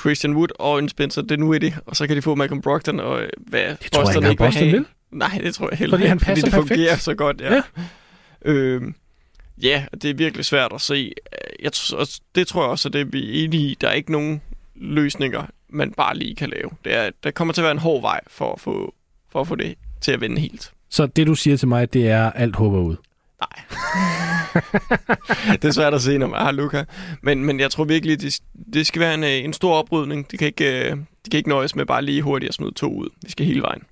[0.00, 3.28] Christian Wood og en Spencer Dinwiddie, og så kan de få Malcolm Brogdon, og øh,
[3.36, 4.72] hvad Det tror jeg ikke engang, Boston have.
[4.72, 4.86] vil.
[5.12, 7.02] Nej, det tror jeg heller Fordi ikke, han passer fordi det fungerer perfekt.
[7.04, 7.54] så godt, ja.
[7.54, 7.60] Ja.
[8.44, 8.94] Øhm,
[9.62, 11.12] ja det er virkelig svært at se.
[11.62, 11.70] Jeg,
[12.34, 13.76] det tror jeg også, at det er vi er enige i.
[13.80, 14.42] Der er ikke nogen
[14.74, 16.70] løsninger, man bare lige kan lave.
[16.84, 18.94] Det er, der kommer til at være en hård vej for at få,
[19.32, 20.72] for at få det til at vende helt.
[20.90, 22.96] Så det, du siger til mig, det er alt håber ud.
[23.40, 23.62] Nej.
[25.62, 26.84] det er svært at se, når man har Luca.
[27.22, 28.40] Men, men jeg tror virkelig, det,
[28.72, 30.30] det skal være en, øh, en stor oprydning.
[30.30, 32.94] Det kan, ikke, øh, det kan ikke nøjes med bare lige hurtigt at smide to
[32.94, 33.08] ud.
[33.22, 33.82] Det skal hele vejen.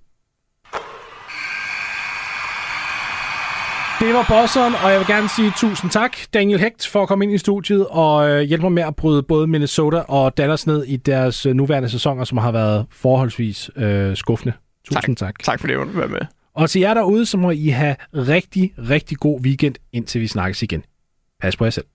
[4.01, 7.25] Det var bosseren, og jeg vil gerne sige tusind tak, Daniel Hecht, for at komme
[7.25, 10.85] ind i studiet og øh, hjælpe mig med at bryde både Minnesota og Dallas ned
[10.85, 14.53] i deres øh, nuværende sæsoner, som har været forholdsvis øh, skuffende.
[14.85, 15.27] Tusind tak.
[15.27, 15.45] tak.
[15.45, 16.21] Tak for det, at du var med.
[16.55, 20.63] Og til jer derude, så må I have rigtig, rigtig god weekend, indtil vi snakkes
[20.63, 20.85] igen.
[21.43, 21.87] Pas på jer selv.